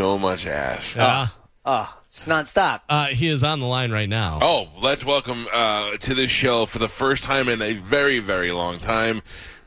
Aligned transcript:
so 0.00 0.16
much 0.16 0.46
ass. 0.46 0.96
Yeah. 0.96 1.28
Oh, 1.62 2.00
just 2.10 2.26
nonstop. 2.26 2.80
Uh, 2.88 3.08
he 3.08 3.28
is 3.28 3.44
on 3.44 3.60
the 3.60 3.66
line 3.66 3.90
right 3.90 4.08
now. 4.08 4.38
Oh, 4.40 4.70
let's 4.80 5.04
welcome 5.04 5.46
uh, 5.52 5.98
to 5.98 6.14
this 6.14 6.30
show 6.30 6.64
for 6.64 6.78
the 6.78 6.88
first 6.88 7.22
time 7.22 7.50
in 7.50 7.60
a 7.60 7.74
very, 7.74 8.18
very 8.18 8.50
long 8.50 8.78
time. 8.78 9.20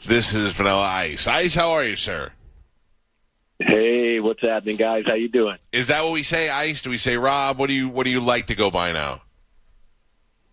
This 0.07 0.33
is 0.33 0.53
Vanilla 0.53 0.87
Ice. 0.87 1.27
Ice, 1.27 1.53
how 1.53 1.73
are 1.73 1.85
you, 1.85 1.95
sir? 1.95 2.31
Hey, 3.59 4.19
what's 4.19 4.41
happening, 4.41 4.75
guys? 4.75 5.03
How 5.05 5.13
you 5.13 5.29
doing? 5.29 5.57
Is 5.71 5.89
that 5.89 6.03
what 6.03 6.13
we 6.13 6.23
say, 6.23 6.49
Ice? 6.49 6.81
Do 6.81 6.89
we 6.89 6.97
say 6.97 7.15
Rob? 7.15 7.59
What 7.59 7.67
do 7.67 7.73
you 7.73 7.87
What 7.87 8.05
do 8.05 8.09
you 8.09 8.19
like 8.19 8.47
to 8.47 8.55
go 8.55 8.71
by 8.71 8.91
now? 8.91 9.21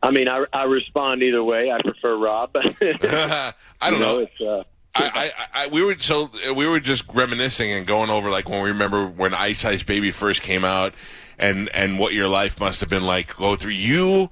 I 0.03 0.11
mean, 0.11 0.29
I, 0.29 0.45
I 0.53 0.65
respond 0.65 1.23
either 1.23 1.43
way. 1.43 1.73
I 1.73 1.81
prefer 1.81 2.19
Rob. 2.19 2.51
I 2.55 3.53
don't 3.81 3.95
you 3.95 3.99
know, 3.99 4.19
know. 4.19 4.19
It's 4.19 4.41
uh, 4.43 4.63
I, 4.95 5.33
I, 5.55 5.65
I, 5.65 5.67
we 5.69 5.83
were 5.83 5.97
so 5.99 6.31
we 6.55 6.67
were 6.67 6.81
just 6.81 7.05
reminiscing 7.13 7.71
and 7.71 7.87
going 7.87 8.11
over 8.11 8.31
like 8.31 8.49
when 8.49 8.63
we 8.63 8.71
remember 8.71 9.07
when 9.07 9.35
Ice 9.35 9.65
Ice 9.65 9.83
Baby 9.83 10.11
first 10.11 10.43
came 10.43 10.65
out, 10.65 10.95
and 11.39 11.69
and 11.71 11.99
what 11.99 12.13
your 12.13 12.29
life 12.29 12.59
must 12.59 12.81
have 12.81 12.91
been 12.91 13.07
like. 13.07 13.37
Go 13.37 13.57
through 13.57 13.73
you. 13.73 14.31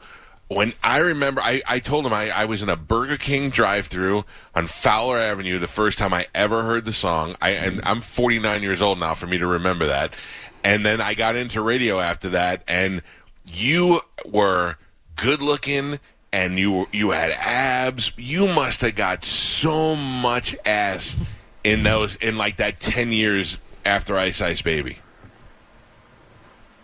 When 0.50 0.72
I 0.82 0.98
remember, 0.98 1.42
I, 1.42 1.60
I 1.68 1.78
told 1.78 2.06
him 2.06 2.14
I, 2.14 2.30
I 2.30 2.46
was 2.46 2.62
in 2.62 2.70
a 2.70 2.76
Burger 2.76 3.18
King 3.18 3.50
drive-through 3.50 4.24
on 4.54 4.66
Fowler 4.66 5.18
Avenue 5.18 5.58
the 5.58 5.68
first 5.68 5.98
time 5.98 6.14
I 6.14 6.26
ever 6.34 6.62
heard 6.62 6.86
the 6.86 6.92
song. 6.92 7.34
I 7.42 7.50
and 7.50 7.82
I'm 7.84 8.00
49 8.00 8.62
years 8.62 8.80
old 8.80 8.98
now 8.98 9.12
for 9.12 9.26
me 9.26 9.36
to 9.38 9.46
remember 9.46 9.86
that. 9.86 10.14
And 10.64 10.86
then 10.86 11.02
I 11.02 11.14
got 11.14 11.36
into 11.36 11.60
radio 11.60 12.00
after 12.00 12.30
that, 12.30 12.64
and 12.66 13.02
you 13.44 14.00
were 14.24 14.76
good 15.16 15.42
looking 15.42 16.00
and 16.32 16.58
you 16.58 16.88
you 16.92 17.10
had 17.10 17.30
abs. 17.32 18.12
You 18.16 18.46
must 18.46 18.80
have 18.82 18.94
got 18.94 19.24
so 19.24 19.94
much 19.96 20.56
ass 20.64 21.16
in 21.64 21.82
those 21.82 22.16
in 22.16 22.36
like 22.38 22.56
that 22.58 22.80
10 22.80 23.12
years 23.12 23.58
after 23.84 24.16
Ice 24.16 24.40
Ice 24.40 24.62
Baby. 24.62 24.98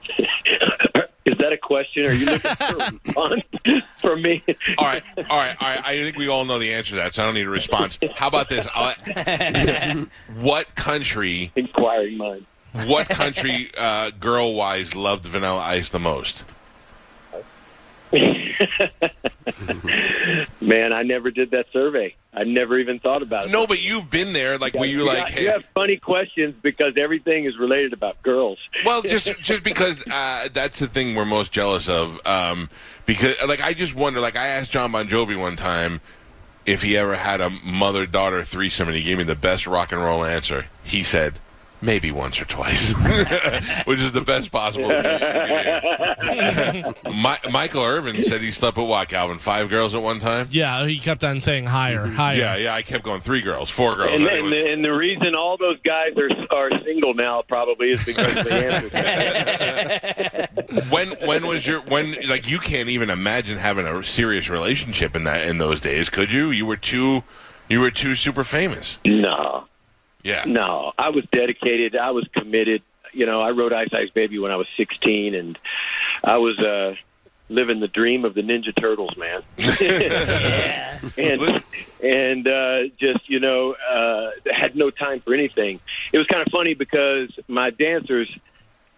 is 1.24 1.38
that 1.38 1.52
a 1.52 1.58
question? 1.58 2.06
Are 2.06 2.12
you 2.12 2.26
looking 2.26 2.50
for 2.56 2.77
a 2.77 2.91
response 3.04 3.42
from 3.96 4.22
me? 4.22 4.42
All 4.78 4.86
right, 4.86 5.02
all 5.16 5.24
right, 5.38 5.56
all 5.60 5.69
right. 5.69 5.82
I 5.84 5.97
think 5.97 6.16
we 6.16 6.28
all 6.28 6.44
know 6.44 6.58
the 6.58 6.74
answer 6.74 6.91
to 6.91 6.97
that, 6.97 7.14
so 7.14 7.22
I 7.22 7.26
don't 7.26 7.34
need 7.34 7.47
a 7.47 7.50
response. 7.50 7.98
How 8.14 8.28
about 8.28 8.48
this? 8.48 8.66
I'll- 8.74 10.06
what 10.38 10.74
country? 10.74 11.52
Inquiring 11.56 12.19
mind. 12.19 12.47
What 12.86 13.08
country, 13.08 13.70
uh, 13.78 14.10
girl-wise, 14.10 14.97
loved 14.97 15.24
Vanilla 15.26 15.60
Ice 15.60 15.91
the 15.91 16.00
most? 16.00 16.44
Man, 20.60 20.92
I 20.92 21.02
never 21.02 21.30
did 21.30 21.50
that 21.52 21.66
survey. 21.72 22.14
I 22.33 22.44
never 22.44 22.78
even 22.78 22.98
thought 22.98 23.22
about 23.22 23.47
it. 23.47 23.52
No, 23.52 23.66
but 23.66 23.83
you've 23.83 24.10
been 24.10 24.33
there. 24.33 24.58
Like, 24.58 24.74
were 24.74 24.84
you 24.84 24.98
you 24.98 25.06
like, 25.06 25.19
got- 25.19 25.28
hey, 25.30 25.42
you 25.44 25.50
have 25.50 25.64
funny 25.74 25.97
questions 25.97 26.55
because 26.62 26.94
everything 26.97 27.44
is 27.44 27.58
related 27.58 27.92
about 27.92 28.22
girls. 28.22 28.58
Well, 28.84 29.02
just 29.02 29.32
just 29.41 29.62
because 29.62 30.02
uh, 30.10 30.48
that's 30.52 30.80
the 30.80 30.88
thing 30.88 31.14
we're 31.14 31.25
most 31.25 31.52
jealous 31.52 31.88
of. 31.88 32.20
Um, 32.27 32.70
because 33.06 33.36
like 33.47 33.60
I 33.60 33.75
just 33.75 33.94
wonder. 33.94 34.20
Like 34.20 34.36
I 34.36 34.48
asked 34.48 34.72
Jon 34.72 34.92
Bon 34.92 35.06
Jovi 35.06 35.38
one 35.38 35.56
time 35.56 36.00
if 36.66 36.82
he 36.82 36.97
ever 36.97 37.14
had 37.14 37.41
a 37.41 37.50
mother 37.50 38.06
daughter 38.06 38.42
threesome, 38.42 38.88
and 38.88 38.97
he 38.97 39.02
gave 39.02 39.19
me 39.19 39.25
the 39.25 39.34
best 39.34 39.66
rock 39.66 39.92
and 39.92 40.02
roll 40.02 40.25
answer. 40.25 40.66
He 40.82 41.02
said. 41.02 41.34
Maybe 41.84 42.10
once 42.10 42.40
or 42.40 42.46
twice, 42.46 42.92
which 43.84 44.00
is 44.00 44.12
the 44.12 44.22
best 44.27 44.50
possible. 44.50 44.88
thing 44.88 44.96
you 44.96 45.02
can 45.02 46.82
get. 46.82 47.04
Mi- 47.04 47.50
Michael 47.52 47.84
Irvin 47.84 48.24
said 48.24 48.41
he 48.41 48.50
slept 48.50 48.76
with 48.78 48.88
what, 48.88 49.08
Calvin? 49.08 49.38
Five 49.38 49.68
girls 49.68 49.94
at 49.94 50.02
one 50.02 50.18
time. 50.20 50.48
Yeah, 50.50 50.86
he 50.86 50.98
kept 50.98 51.22
on 51.24 51.41
saying 51.41 51.66
higher, 51.66 52.06
mm-hmm. 52.06 52.16
higher. 52.16 52.36
Yeah, 52.36 52.56
yeah. 52.56 52.74
I 52.74 52.82
kept 52.82 53.04
going 53.04 53.20
three 53.20 53.42
girls, 53.42 53.70
four 53.70 53.94
girls. 53.94 54.12
And, 54.14 54.26
and, 54.26 54.52
the, 54.52 54.72
and 54.72 54.84
the 54.84 54.92
reason 54.92 55.34
all 55.34 55.56
those 55.58 55.78
guys 55.82 56.16
are 56.16 56.30
are 56.50 56.70
single 56.84 57.14
now 57.14 57.42
probably 57.46 57.91
is 57.91 58.04
because 58.04 58.44
they 58.44 58.66
answered. 58.69 60.48
when 60.91 61.10
when 61.26 61.46
was 61.46 61.66
your 61.66 61.80
when 61.82 62.16
like 62.26 62.48
you 62.48 62.58
can't 62.58 62.88
even 62.88 63.10
imagine 63.10 63.58
having 63.58 63.86
a 63.86 64.02
serious 64.04 64.48
relationship 64.48 65.14
in 65.14 65.24
that 65.24 65.46
in 65.46 65.58
those 65.58 65.80
days 65.80 66.08
could 66.08 66.32
you 66.32 66.50
you 66.50 66.64
were 66.66 66.76
too 66.76 67.22
you 67.69 67.80
were 67.80 67.91
too 67.91 68.14
super 68.14 68.44
famous 68.44 68.98
no, 69.04 69.64
yeah 70.24 70.44
no. 70.46 70.92
I 70.98 71.10
was 71.10 71.24
dedicated. 71.30 71.94
I 71.96 72.10
was 72.10 72.26
committed. 72.32 72.82
You 73.12 73.26
know, 73.26 73.40
I 73.40 73.50
wrote 73.50 73.72
Ice 73.72 73.90
Ice 73.92 74.10
Baby 74.10 74.40
when 74.40 74.50
I 74.50 74.56
was 74.56 74.66
16, 74.76 75.36
and 75.36 75.56
I 76.24 76.38
was 76.38 76.58
uh, 76.58 76.96
living 77.48 77.78
the 77.78 77.86
dream 77.88 78.24
of 78.24 78.34
the 78.34 78.42
Ninja 78.42 78.74
Turtles, 78.74 79.16
man. 79.16 79.42
Yeah. 79.58 80.98
and 81.18 81.62
and 82.02 82.48
uh, 82.48 82.78
just 82.98 83.28
you 83.28 83.38
know 83.40 83.74
uh, 83.74 84.30
had 84.52 84.74
no 84.74 84.90
time 84.90 85.20
for 85.20 85.34
anything. 85.34 85.80
It 86.12 86.18
was 86.18 86.26
kind 86.26 86.42
of 86.44 86.50
funny 86.50 86.74
because 86.74 87.30
my 87.46 87.70
dancers 87.70 88.28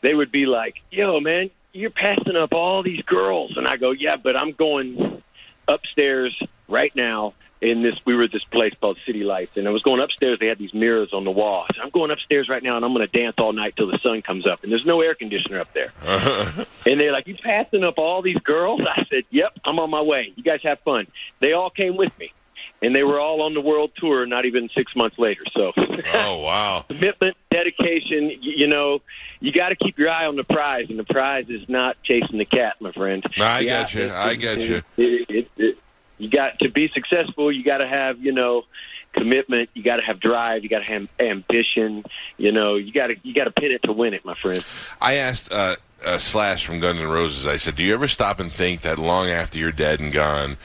they 0.02 0.14
would 0.14 0.30
be 0.30 0.46
like, 0.46 0.76
"Yo, 0.90 1.20
man, 1.20 1.50
you're 1.72 1.90
passing 1.90 2.36
up 2.36 2.52
all 2.54 2.82
these 2.82 3.02
girls," 3.02 3.56
and 3.56 3.66
I 3.66 3.76
go, 3.76 3.90
"Yeah, 3.90 4.16
but 4.16 4.36
I'm 4.36 4.52
going 4.52 5.22
upstairs 5.68 6.40
right 6.68 6.94
now." 6.94 7.34
In 7.66 7.82
this, 7.82 7.96
we 8.04 8.14
were 8.14 8.22
at 8.22 8.30
this 8.30 8.44
place 8.44 8.72
called 8.80 8.96
City 9.04 9.24
Lights, 9.24 9.56
and 9.56 9.66
I 9.66 9.72
was 9.72 9.82
going 9.82 10.00
upstairs. 10.00 10.38
They 10.38 10.46
had 10.46 10.56
these 10.56 10.72
mirrors 10.72 11.12
on 11.12 11.24
the 11.24 11.32
wall. 11.32 11.66
I 11.68 11.74
said, 11.74 11.82
I'm 11.82 11.90
going 11.90 12.12
upstairs 12.12 12.48
right 12.48 12.62
now, 12.62 12.76
and 12.76 12.84
I'm 12.84 12.94
going 12.94 13.04
to 13.04 13.18
dance 13.18 13.34
all 13.38 13.52
night 13.52 13.74
till 13.76 13.88
the 13.88 13.98
sun 14.04 14.22
comes 14.22 14.46
up. 14.46 14.62
And 14.62 14.70
there's 14.70 14.86
no 14.86 15.00
air 15.00 15.16
conditioner 15.16 15.58
up 15.58 15.74
there. 15.74 15.92
Uh-huh. 16.06 16.64
And 16.86 17.00
they're 17.00 17.10
like, 17.10 17.26
"You 17.26 17.34
passing 17.34 17.82
up 17.82 17.98
all 17.98 18.22
these 18.22 18.38
girls?" 18.38 18.80
I 18.88 19.04
said, 19.10 19.24
"Yep, 19.30 19.58
I'm 19.64 19.80
on 19.80 19.90
my 19.90 20.00
way. 20.00 20.32
You 20.36 20.44
guys 20.44 20.60
have 20.62 20.78
fun." 20.84 21.08
They 21.40 21.54
all 21.54 21.70
came 21.70 21.96
with 21.96 22.16
me, 22.20 22.32
and 22.80 22.94
they 22.94 23.02
were 23.02 23.18
all 23.18 23.42
on 23.42 23.54
the 23.54 23.60
world 23.60 23.90
tour. 23.96 24.26
Not 24.26 24.44
even 24.44 24.68
six 24.72 24.94
months 24.94 25.18
later. 25.18 25.42
So, 25.52 25.72
oh 25.76 26.38
wow 26.38 26.84
commitment, 26.88 27.36
dedication. 27.50 28.30
You, 28.30 28.52
you 28.58 28.66
know, 28.68 29.00
you 29.40 29.50
got 29.50 29.70
to 29.70 29.76
keep 29.76 29.98
your 29.98 30.10
eye 30.10 30.26
on 30.26 30.36
the 30.36 30.44
prize, 30.44 30.86
and 30.88 31.00
the 31.00 31.04
prize 31.04 31.46
is 31.48 31.68
not 31.68 31.96
chasing 32.04 32.38
the 32.38 32.44
cat, 32.44 32.76
my 32.78 32.92
friend. 32.92 33.24
I 33.38 33.60
Yeah, 33.60 33.82
get 33.82 33.94
you. 33.94 34.12
I 34.12 34.34
get 34.36 34.60
you. 34.60 34.82
It, 34.96 35.30
it, 35.30 35.50
it, 35.56 35.78
you 36.18 36.30
got 36.30 36.58
to 36.60 36.70
be 36.70 36.88
successful. 36.94 37.52
You 37.52 37.62
got 37.62 37.78
to 37.78 37.88
have, 37.88 38.18
you 38.20 38.32
know, 38.32 38.64
commitment. 39.12 39.70
You 39.74 39.82
got 39.82 39.96
to 39.96 40.02
have 40.02 40.20
drive. 40.20 40.62
You 40.62 40.68
got 40.68 40.80
to 40.80 40.84
have 40.84 41.08
ambition. 41.18 42.04
You 42.36 42.52
know, 42.52 42.76
you 42.76 42.92
got 42.92 43.08
to 43.08 43.16
you 43.22 43.34
got 43.34 43.44
to 43.44 43.50
pin 43.50 43.72
it 43.72 43.82
to 43.84 43.92
win 43.92 44.14
it, 44.14 44.24
my 44.24 44.34
friend. 44.34 44.64
I 45.00 45.14
asked 45.14 45.52
uh, 45.52 45.76
uh, 46.04 46.18
Slash 46.18 46.66
from 46.66 46.80
Guns 46.80 47.00
N' 47.00 47.08
Roses. 47.08 47.46
I 47.46 47.56
said, 47.56 47.76
"Do 47.76 47.82
you 47.82 47.94
ever 47.94 48.08
stop 48.08 48.40
and 48.40 48.52
think 48.52 48.82
that 48.82 48.98
long 48.98 49.28
after 49.28 49.58
you're 49.58 49.72
dead 49.72 50.00
and 50.00 50.12
gone, 50.12 50.56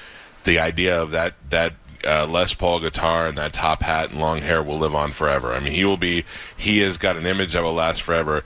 the 0.44 0.59
idea 0.59 1.01
of 1.01 1.11
that 1.11 1.34
that 1.50 1.73
uh, 2.06 2.28
Les 2.28 2.53
Paul 2.53 2.79
guitar 2.79 3.28
and 3.28 3.38
that 3.38 3.53
top 3.53 3.81
hat 3.81 4.11
and 4.11 4.19
long 4.19 4.40
hair 4.40 4.61
will 4.61 4.78
live 4.78 4.95
on 4.95 5.11
forever? 5.11 5.53
I 5.53 5.59
mean, 5.59 5.73
he 5.73 5.85
will 5.85 5.97
be. 5.97 6.25
He 6.56 6.79
has 6.79 6.97
got 6.97 7.17
an 7.17 7.25
image 7.25 7.53
that 7.53 7.63
will 7.63 7.73
last 7.73 8.01
forever. 8.01 8.44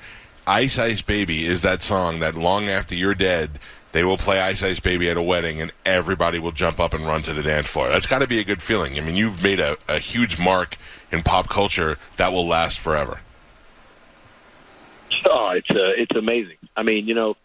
Ice 0.47 0.77
Ice 0.77 1.01
Baby 1.01 1.45
is 1.45 1.63
that 1.63 1.81
song 1.81 2.19
that 2.19 2.35
long 2.35 2.67
after 2.69 2.95
you're 2.95 3.15
dead." 3.15 3.59
They 3.95 4.03
will 4.03 4.17
play 4.17 4.41
Ice 4.41 4.61
Ice 4.61 4.81
Baby 4.81 5.09
at 5.09 5.15
a 5.15 5.21
wedding, 5.21 5.61
and 5.61 5.71
everybody 5.85 6.37
will 6.37 6.51
jump 6.51 6.81
up 6.81 6.93
and 6.93 7.07
run 7.07 7.21
to 7.21 7.33
the 7.33 7.41
dance 7.41 7.67
floor. 7.67 7.87
That's 7.87 8.05
got 8.05 8.19
to 8.19 8.27
be 8.27 8.39
a 8.39 8.43
good 8.43 8.61
feeling. 8.61 8.97
I 8.97 8.99
mean, 8.99 9.15
you've 9.15 9.41
made 9.41 9.61
a, 9.61 9.77
a 9.87 9.99
huge 9.99 10.37
mark 10.37 10.75
in 11.13 11.23
pop 11.23 11.47
culture 11.47 11.97
that 12.17 12.33
will 12.33 12.45
last 12.45 12.77
forever. 12.77 13.21
Oh, 15.23 15.51
it's 15.51 15.69
uh, 15.69 15.95
it's 15.95 16.13
amazing. 16.13 16.57
I 16.75 16.83
mean, 16.83 17.07
you 17.07 17.13
know, 17.13 17.37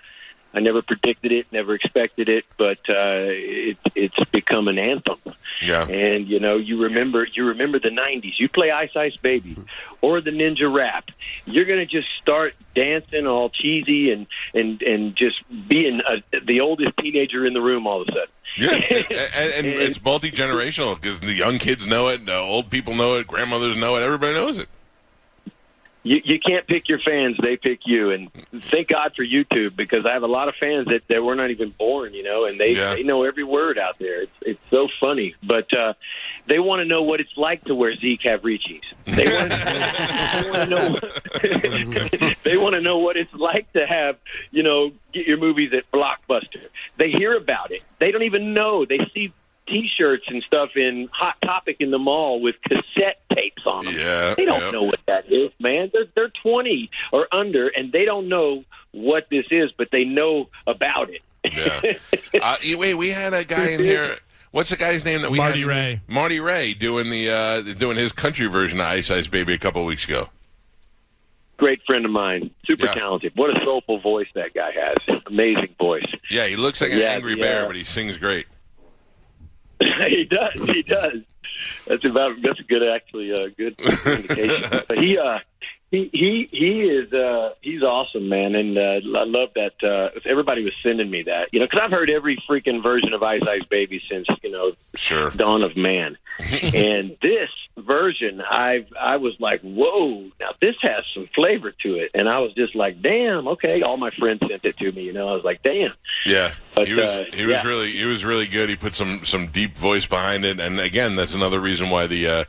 I 0.52 0.60
never 0.60 0.82
predicted 0.82 1.32
it, 1.32 1.46
never 1.52 1.74
expected 1.74 2.28
it, 2.28 2.44
but 2.56 2.78
uh, 2.88 3.28
it, 3.28 3.78
it's 3.94 4.18
become 4.30 4.68
an 4.68 4.78
anthem. 4.78 5.18
Yeah. 5.62 5.86
And 5.86 6.26
you 6.28 6.40
know, 6.40 6.56
you 6.56 6.82
remember 6.82 7.26
you 7.32 7.46
remember 7.46 7.78
the 7.78 7.90
'90s. 7.90 8.38
You 8.38 8.48
play 8.48 8.70
Ice 8.70 8.96
Ice 8.96 9.16
Baby 9.16 9.56
or 10.00 10.20
the 10.20 10.30
Ninja 10.30 10.72
Rap, 10.72 11.10
you're 11.44 11.64
gonna 11.64 11.86
just 11.86 12.08
start 12.20 12.54
dancing 12.74 13.26
all 13.26 13.50
cheesy 13.50 14.12
and 14.12 14.26
and 14.54 14.82
and 14.82 15.16
just 15.16 15.42
being 15.68 16.00
a, 16.00 16.22
the 16.44 16.60
oldest 16.60 16.96
teenager 16.98 17.46
in 17.46 17.52
the 17.52 17.60
room 17.60 17.86
all 17.86 18.02
of 18.02 18.08
a 18.08 18.12
sudden. 18.12 18.28
Yeah, 18.56 18.70
and, 19.34 19.66
and, 19.66 19.66
it's 19.66 20.02
multi 20.02 20.30
generational 20.30 21.00
because 21.00 21.20
the 21.20 21.32
young 21.32 21.58
kids 21.58 21.86
know 21.86 22.08
it, 22.08 22.24
the 22.24 22.36
old 22.36 22.70
people 22.70 22.94
know 22.94 23.16
it, 23.16 23.26
grandmothers 23.26 23.78
know 23.78 23.96
it, 23.96 24.02
everybody 24.02 24.34
knows 24.34 24.58
it. 24.58 24.68
You, 26.02 26.20
you 26.24 26.40
can't 26.40 26.66
pick 26.66 26.88
your 26.88 26.98
fans; 26.98 27.36
they 27.42 27.56
pick 27.58 27.80
you. 27.86 28.10
And 28.10 28.30
thank 28.70 28.88
God 28.88 29.12
for 29.14 29.22
YouTube 29.22 29.76
because 29.76 30.06
I 30.06 30.12
have 30.14 30.22
a 30.22 30.26
lot 30.28 30.48
of 30.48 30.54
fans 30.56 30.86
that, 30.86 31.02
that 31.08 31.22
were 31.22 31.34
not 31.34 31.50
even 31.50 31.70
born, 31.78 32.14
you 32.14 32.22
know, 32.22 32.46
and 32.46 32.58
they 32.58 32.70
Yeah. 32.70 32.94
they 32.94 33.02
know 33.02 33.24
every 33.24 33.44
word 33.44 33.78
out 33.78 33.98
there. 33.98 34.22
It's 34.22 34.32
it's 34.40 34.60
so 34.70 34.88
funny, 34.98 35.34
but 35.42 35.72
uh, 35.74 35.92
they 36.46 36.58
want 36.58 36.80
to 36.80 36.86
know 36.86 37.02
what 37.02 37.20
it's 37.20 37.36
like 37.36 37.64
to 37.64 37.74
wear 37.74 37.94
Z. 37.96 38.18
Cavariccis. 38.24 38.80
They 39.04 39.26
want 39.26 39.50
to 40.54 40.66
know. 40.66 42.34
they 42.44 42.56
want 42.56 42.74
to 42.76 42.80
know 42.80 42.98
what 42.98 43.16
it's 43.18 43.32
like 43.34 43.70
to 43.74 43.86
have, 43.86 44.16
you 44.50 44.62
know, 44.62 44.92
get 45.12 45.26
your 45.26 45.36
movies 45.38 45.72
at 45.74 45.90
Blockbuster. 45.92 46.66
They 46.96 47.10
hear 47.10 47.36
about 47.36 47.72
it. 47.72 47.82
They 47.98 48.10
don't 48.10 48.22
even 48.22 48.54
know. 48.54 48.84
They 48.86 48.98
see. 49.12 49.32
T-shirts 49.68 50.24
and 50.28 50.42
stuff 50.42 50.70
in 50.76 51.08
Hot 51.12 51.36
Topic 51.42 51.76
in 51.80 51.90
the 51.92 51.98
mall 51.98 52.40
with 52.40 52.56
cassette 52.62 53.20
tapes 53.32 53.62
on 53.66 53.84
them. 53.84 53.94
Yeah, 53.94 54.34
They 54.36 54.44
don't 54.44 54.60
yeah. 54.60 54.70
know 54.72 54.82
what 54.82 54.98
that 55.06 55.30
is, 55.30 55.50
man. 55.60 55.90
They're 55.92 56.06
they're 56.14 56.32
twenty 56.42 56.90
or 57.12 57.28
under, 57.32 57.68
and 57.68 57.92
they 57.92 58.04
don't 58.04 58.28
know 58.28 58.64
what 58.92 59.28
this 59.30 59.46
is, 59.50 59.70
but 59.78 59.88
they 59.92 60.04
know 60.04 60.48
about 60.66 61.10
it. 61.10 61.22
Yeah. 61.44 61.80
uh, 62.42 62.56
wait, 62.76 62.94
we 62.94 63.10
had 63.10 63.32
a 63.32 63.44
guy 63.44 63.68
in 63.70 63.80
here. 63.80 64.18
What's 64.50 64.70
the 64.70 64.76
guy's 64.76 65.04
name 65.04 65.22
that 65.22 65.30
we 65.30 65.38
Marty 65.38 65.60
had? 65.60 65.68
Ray. 65.68 66.00
Marty 66.08 66.40
Ray 66.40 66.74
doing 66.74 67.08
the 67.08 67.30
uh, 67.30 67.60
doing 67.74 67.96
his 67.96 68.12
country 68.12 68.48
version 68.48 68.80
of 68.80 68.86
Ice 68.86 69.10
Ice 69.10 69.28
Baby 69.28 69.54
a 69.54 69.58
couple 69.58 69.80
of 69.82 69.86
weeks 69.86 70.04
ago. 70.04 70.28
great 71.56 71.80
friend 71.86 72.04
of 72.04 72.10
mine. 72.10 72.50
Super 72.66 72.86
Yeah. 72.86 72.94
talented. 72.94 73.32
What 73.36 73.50
a 73.56 73.64
soulful 73.64 74.00
voice 74.00 74.26
that 74.34 74.52
guy 74.54 74.72
has. 74.72 75.20
Amazing 75.26 75.74
voice. 75.78 76.10
Yeah, 76.30 76.46
he 76.46 76.56
looks 76.56 76.80
like 76.80 76.90
an 76.92 76.98
Yeah, 76.98 77.10
angry 77.12 77.36
yeah. 77.36 77.42
bear, 77.42 77.66
but 77.66 77.76
he 77.76 77.84
sings 77.84 78.16
great. 78.16 78.46
he 80.08 80.24
does. 80.24 80.52
He 80.74 80.82
does. 80.82 81.22
That's 81.86 82.04
about. 82.04 82.40
That's 82.42 82.60
a 82.60 82.64
good, 82.64 82.82
actually, 82.82 83.32
uh, 83.32 83.48
good 83.56 83.80
indication. 83.80 84.82
but 84.88 84.98
he, 84.98 85.18
uh, 85.18 85.38
he, 85.90 86.08
he, 86.12 86.48
he 86.52 86.80
is. 86.82 87.12
Uh, 87.12 87.52
he's 87.62 87.82
awesome, 87.82 88.28
man, 88.28 88.54
and 88.54 88.78
uh, 88.78 89.00
I 89.18 89.24
love 89.24 89.50
that. 89.56 89.82
Uh, 89.82 90.10
everybody 90.24 90.62
was 90.62 90.72
sending 90.82 91.10
me 91.10 91.24
that, 91.24 91.48
you 91.52 91.58
know, 91.58 91.66
because 91.66 91.80
I've 91.82 91.90
heard 91.90 92.10
every 92.10 92.36
freaking 92.48 92.80
version 92.82 93.12
of 93.12 93.22
Ice 93.24 93.42
Ice 93.46 93.64
Baby 93.68 94.00
since 94.08 94.26
you 94.42 94.50
know 94.50 94.72
Sure. 94.94 95.30
dawn 95.30 95.62
of 95.62 95.76
man. 95.76 96.16
and 96.38 97.16
this 97.20 97.50
version, 97.76 98.40
I 98.40 98.86
I 98.98 99.16
was 99.16 99.34
like, 99.40 99.60
whoa! 99.62 100.30
Now 100.40 100.50
this 100.60 100.76
has 100.82 101.04
some 101.12 101.28
flavor 101.34 101.72
to 101.82 101.94
it, 101.96 102.12
and 102.14 102.28
I 102.28 102.38
was 102.38 102.54
just 102.54 102.74
like, 102.74 103.02
damn, 103.02 103.48
okay. 103.48 103.82
All 103.82 103.96
my 103.96 104.10
friends 104.10 104.40
sent 104.48 104.64
it 104.64 104.76
to 104.78 104.92
me, 104.92 105.02
you 105.02 105.12
know. 105.12 105.28
I 105.28 105.34
was 105.34 105.44
like, 105.44 105.62
damn. 105.62 105.92
Yeah, 106.24 106.52
But, 106.74 106.86
he 106.86 106.94
was 106.94 107.04
uh, 107.04 107.24
he 107.34 107.44
was 107.44 107.56
yeah. 107.56 107.66
really 107.66 107.92
he 107.92 108.04
was 108.04 108.24
really 108.24 108.46
good. 108.46 108.68
He 108.68 108.76
put 108.76 108.94
some 108.94 109.24
some 109.24 109.48
deep 109.48 109.76
voice 109.76 110.06
behind 110.06 110.44
it, 110.44 110.60
and 110.60 110.78
again, 110.80 111.16
that's 111.16 111.34
another 111.34 111.58
reason 111.60 111.90
why 111.90 112.06
the 112.06 112.26
uh, 112.28 112.44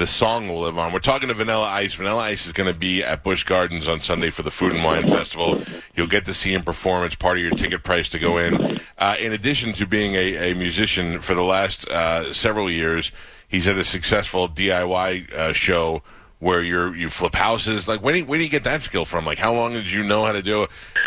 the 0.00 0.06
song 0.06 0.48
will 0.48 0.62
live 0.62 0.78
on. 0.78 0.94
We're 0.94 0.98
talking 0.98 1.28
to 1.28 1.34
Vanilla 1.34 1.66
Ice. 1.66 1.92
Vanilla 1.92 2.22
Ice 2.22 2.46
is 2.46 2.52
going 2.52 2.72
to 2.72 2.78
be 2.78 3.04
at 3.04 3.22
Busch 3.22 3.44
Gardens 3.44 3.86
on 3.86 4.00
Sunday 4.00 4.30
for 4.30 4.42
the 4.42 4.50
Food 4.50 4.72
and 4.72 4.82
Wine 4.82 5.02
Festival. 5.02 5.62
You'll 5.94 6.06
get 6.06 6.24
to 6.24 6.32
see 6.32 6.54
him 6.54 6.62
perform. 6.62 7.04
It's 7.04 7.14
part 7.14 7.36
of 7.36 7.42
your 7.42 7.50
ticket 7.50 7.82
price 7.82 8.08
to 8.08 8.18
go 8.18 8.38
in. 8.38 8.80
Uh, 8.96 9.16
in 9.20 9.34
addition 9.34 9.74
to 9.74 9.86
being 9.86 10.14
a, 10.14 10.52
a 10.52 10.54
musician 10.54 11.20
for 11.20 11.34
the 11.34 11.42
last 11.42 11.86
uh, 11.88 12.32
several 12.32 12.70
years, 12.70 13.12
he's 13.46 13.68
at 13.68 13.76
a 13.76 13.84
successful 13.84 14.48
DIY 14.48 15.30
uh, 15.34 15.52
show. 15.52 16.02
Where 16.38 16.62
you're 16.62 16.96
you 16.96 17.10
flip 17.10 17.34
houses, 17.34 17.86
like 17.86 18.02
do 18.02 18.14
you, 18.14 18.24
where 18.24 18.38
do 18.38 18.44
you 18.44 18.48
get 18.48 18.64
that 18.64 18.80
skill 18.80 19.04
from? 19.04 19.26
Like 19.26 19.36
how 19.36 19.52
long 19.52 19.74
did 19.74 19.92
you 19.92 20.02
know 20.02 20.24
how 20.24 20.32
to 20.32 20.40
do 20.40 20.62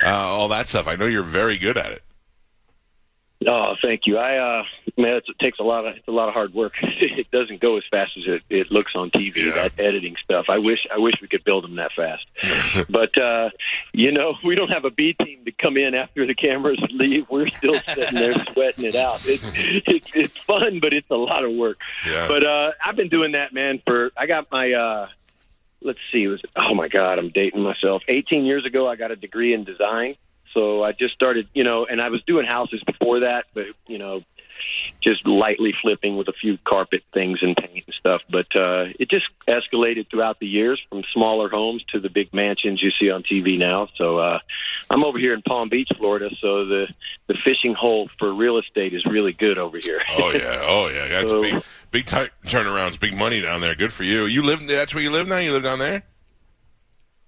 uh, 0.06 0.10
all 0.10 0.48
that 0.50 0.68
stuff? 0.68 0.88
I 0.88 0.95
know 0.95 1.07
you're 1.07 1.24
very 1.24 1.57
good 1.57 1.75
at 1.75 1.92
it. 1.92 2.04
Oh, 3.47 3.75
thank 3.81 4.01
you. 4.06 4.18
I 4.18 4.38
uh, 4.38 4.63
man, 4.97 5.15
it's, 5.15 5.30
it 5.30 5.38
takes 5.39 5.59
a 5.59 5.63
lot 5.63 5.85
of 5.85 5.95
it's 5.97 6.07
a 6.07 6.12
lot 6.12 6.27
of 6.27 6.33
hard 6.33 6.53
work. 6.53 6.74
it 6.81 7.30
doesn't 7.31 7.59
go 7.59 7.77
as 7.77 7.83
fast 7.89 8.12
as 8.18 8.24
it, 8.35 8.44
it 8.50 8.71
looks 8.71 8.94
on 8.95 9.12
TV. 9.12 9.38
Yeah. 9.38 9.51
That 9.53 9.80
editing 9.80 10.15
stuff. 10.24 10.45
I 10.50 10.59
wish 10.59 10.80
I 10.94 10.97
wish 10.97 11.15
we 11.21 11.27
could 11.27 11.44
build 11.44 11.63
them 11.63 11.75
that 11.75 11.91
fast. 11.94 12.25
but 12.89 13.18
uh, 13.18 13.50
you 13.94 14.12
know, 14.12 14.35
we 14.44 14.56
don't 14.56 14.69
have 14.69 14.85
a 14.85 14.91
B 14.91 15.13
team 15.13 15.45
to 15.45 15.51
come 15.51 15.77
in 15.77 15.94
after 15.94 16.25
the 16.25 16.35
cameras 16.35 16.80
leave. 16.91 17.25
We're 17.30 17.50
still 17.50 17.80
sitting 17.94 18.15
there 18.15 18.33
sweating 18.53 18.85
it 18.85 18.95
out. 18.95 19.21
It's 19.25 19.44
it's 19.88 20.07
it's 20.13 20.38
fun, 20.39 20.80
but 20.80 20.94
it's 20.94 21.09
a 21.09 21.15
lot 21.15 21.44
of 21.44 21.51
work. 21.51 21.77
Yeah. 22.07 22.27
But 22.27 22.45
uh, 22.45 22.71
I've 22.83 22.95
been 22.95 23.09
doing 23.09 23.33
that, 23.33 23.53
man. 23.53 23.81
For 23.85 24.12
I 24.18 24.25
got 24.25 24.51
my. 24.51 24.71
Uh, 24.71 25.07
Let's 25.85 26.00
see. 26.13 26.24
It 26.24 26.27
was 26.30 26.41
oh 26.56 26.74
my 26.74 26.88
god, 26.88 27.19
I'm 27.19 27.30
dating 27.30 27.62
myself. 27.62 28.03
18 28.07 28.45
years 28.45 28.65
ago, 28.65 28.88
I 28.88 28.95
got 28.95 29.12
a 29.12 29.18
degree 29.18 29.53
in 29.53 29.65
design, 29.65 30.15
so 30.54 30.84
I 30.84 30.92
just 30.92 31.14
started, 31.14 31.48
you 31.54 31.64
know, 31.64 31.86
and 31.86 32.02
I 32.02 32.10
was 32.10 32.22
doing 32.24 32.46
houses 32.46 32.82
before 32.86 33.22
that, 33.22 33.46
but 33.54 33.66
you 33.88 33.98
know, 33.98 34.24
just 35.02 35.26
lightly 35.28 35.74
flipping 35.82 36.16
with 36.16 36.28
a 36.28 36.34
few 36.34 36.58
carpet 36.64 37.04
things 37.14 37.40
and 37.42 37.56
paint 37.56 37.84
and 37.86 37.96
stuff. 38.00 38.22
But 38.30 38.56
uh, 38.56 38.86
it 39.00 39.10
just 39.10 39.26
escalated 39.48 40.10
throughout 40.10 40.40
the 40.40 40.48
years 40.48 40.82
from 40.90 41.04
smaller 41.12 41.50
homes 41.50 41.84
to 41.92 42.00
the 42.00 42.10
big 42.10 42.34
mansions 42.34 42.82
you 42.82 42.92
see 42.92 43.10
on 43.10 43.24
TV 43.24 43.58
now. 43.58 43.90
So 43.98 44.20
uh, 44.20 44.40
I'm 44.90 45.04
over 45.04 45.18
here 45.20 45.34
in 45.34 45.42
Palm 45.42 45.70
Beach, 45.70 45.90
Florida. 45.98 46.30
So 46.40 46.66
the 46.66 46.88
the 47.28 47.36
fishing 47.44 47.74
hole 47.74 48.10
for 48.20 48.34
real 48.34 48.58
estate 48.58 48.94
is 48.94 49.06
really 49.06 49.34
good 49.34 49.58
over 49.58 49.78
here. 49.78 50.02
Oh 50.18 50.32
yeah, 50.32 50.62
oh 50.64 50.88
yeah, 50.88 51.08
that's 51.08 51.32
So- 51.32 51.42
big, 51.42 51.64
big 51.92 52.06
ti 52.06 52.28
turnarounds, 52.46 53.00
big 53.00 53.16
money 53.16 53.42
down 53.42 53.60
there. 53.62 53.76
Good 53.76 53.92
for 53.92 54.04
you. 54.04 54.26
You 54.26 54.44
live? 54.44 54.66
That's 54.68 54.94
where 54.94 55.04
you 55.04 55.12
live 55.12 55.28
now. 55.28 55.40
You 55.40 55.52
live 55.52 55.64
down 55.64 55.80
there? 55.80 56.04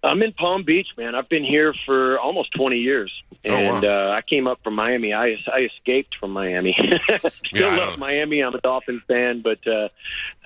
I'm 0.06 0.22
in 0.22 0.34
Palm 0.34 0.64
Beach, 0.64 0.88
man. 0.98 1.16
I've 1.16 1.30
been 1.30 1.44
here 1.44 1.74
for 1.86 2.20
almost 2.20 2.52
20 2.56 2.78
years, 2.78 3.12
Oh, 3.46 3.50
wow. 3.52 3.76
and 3.78 3.86
uh, 3.86 4.14
I 4.16 4.22
came 4.22 4.48
up 4.48 4.60
from 4.64 4.76
Miami. 4.76 5.14
I 5.14 5.38
I 5.52 5.70
escaped 5.76 6.16
from 6.20 6.32
Miami. 6.32 6.74
Still 7.46 7.72
Yeah, 7.72 7.76
love 7.76 8.00
Miami. 8.00 8.42
I'm 8.42 8.54
a 8.56 8.62
Dolphins 8.62 9.02
fan, 9.08 9.42
but 9.42 9.60
uh, 9.68 9.90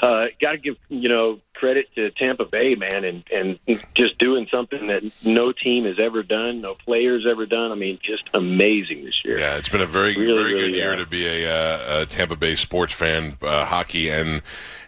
uh, 0.01 0.27
got 0.41 0.51
to 0.53 0.57
give 0.57 0.77
you 0.89 1.09
know 1.09 1.39
credit 1.53 1.87
to 1.95 2.09
Tampa 2.11 2.45
Bay, 2.45 2.75
man, 2.75 3.03
and 3.03 3.23
and 3.33 3.59
just 3.95 4.17
doing 4.17 4.47
something 4.51 4.87
that 4.87 5.03
no 5.23 5.51
team 5.51 5.85
has 5.85 5.99
ever 5.99 6.23
done, 6.23 6.61
no 6.61 6.75
players 6.75 7.25
ever 7.29 7.45
done. 7.45 7.71
I 7.71 7.75
mean, 7.75 7.99
just 8.01 8.23
amazing 8.33 9.05
this 9.05 9.21
year. 9.25 9.39
Yeah, 9.39 9.57
it's 9.57 9.69
been 9.69 9.81
a 9.81 9.85
very, 9.85 10.15
Really, 10.15 10.33
very 10.43 10.53
good 10.59 10.75
year 10.75 10.91
yeah. 10.91 10.95
to 10.97 11.05
be 11.05 11.25
a, 11.25 11.51
uh, 11.53 12.01
a 12.01 12.05
Tampa 12.05 12.35
Bay 12.35 12.55
sports 12.55 12.93
fan, 12.93 13.37
uh, 13.41 13.65
hockey 13.65 14.09
and 14.09 14.41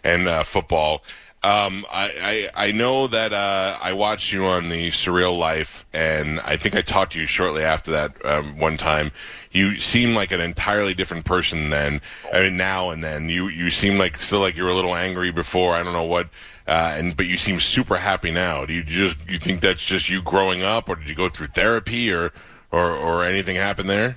and 0.04 0.28
uh, 0.28 0.42
football. 0.44 1.02
Um, 1.44 1.84
I, 1.90 2.48
I 2.54 2.66
I 2.66 2.70
know 2.70 3.08
that 3.08 3.32
uh, 3.32 3.76
I 3.82 3.94
watched 3.94 4.32
you 4.32 4.46
on 4.46 4.68
the 4.68 4.90
Surreal 4.90 5.36
Life, 5.36 5.84
and 5.92 6.38
I 6.40 6.56
think 6.56 6.76
I 6.76 6.82
talked 6.82 7.12
to 7.12 7.20
you 7.20 7.26
shortly 7.26 7.64
after 7.64 7.90
that 7.90 8.24
um, 8.24 8.58
one 8.58 8.76
time. 8.76 9.10
You 9.50 9.76
seem 9.78 10.14
like 10.14 10.30
an 10.30 10.40
entirely 10.40 10.94
different 10.94 11.24
person 11.24 11.70
then, 11.70 12.00
I 12.32 12.42
mean, 12.42 12.56
now 12.56 12.90
and 12.90 13.02
then. 13.02 13.28
You 13.28 13.48
you 13.48 13.70
seem 13.70 13.98
like 13.98 14.18
still 14.18 14.38
like 14.38 14.56
you 14.56 14.62
were 14.62 14.70
a 14.70 14.74
little 14.74 14.94
angry 14.94 15.32
before. 15.32 15.74
I 15.74 15.82
don't 15.82 15.92
know 15.92 16.04
what, 16.04 16.28
uh, 16.68 16.94
and 16.96 17.16
but 17.16 17.26
you 17.26 17.36
seem 17.36 17.58
super 17.58 17.96
happy 17.96 18.30
now. 18.30 18.64
Do 18.64 18.72
you 18.72 18.84
just 18.84 19.16
you 19.28 19.40
think 19.40 19.62
that's 19.62 19.84
just 19.84 20.08
you 20.08 20.22
growing 20.22 20.62
up, 20.62 20.88
or 20.88 20.94
did 20.94 21.08
you 21.08 21.16
go 21.16 21.28
through 21.28 21.48
therapy, 21.48 22.12
or 22.12 22.32
or 22.70 22.92
or 22.92 23.24
anything 23.24 23.56
happen 23.56 23.88
there? 23.88 24.16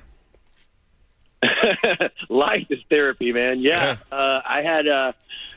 Life 2.30 2.68
is 2.70 2.80
therapy, 2.90 3.32
man. 3.32 3.60
Yeah, 3.62 3.98
uh, 4.12 4.42
I 4.48 4.62
had 4.64 4.88
a, 4.88 5.14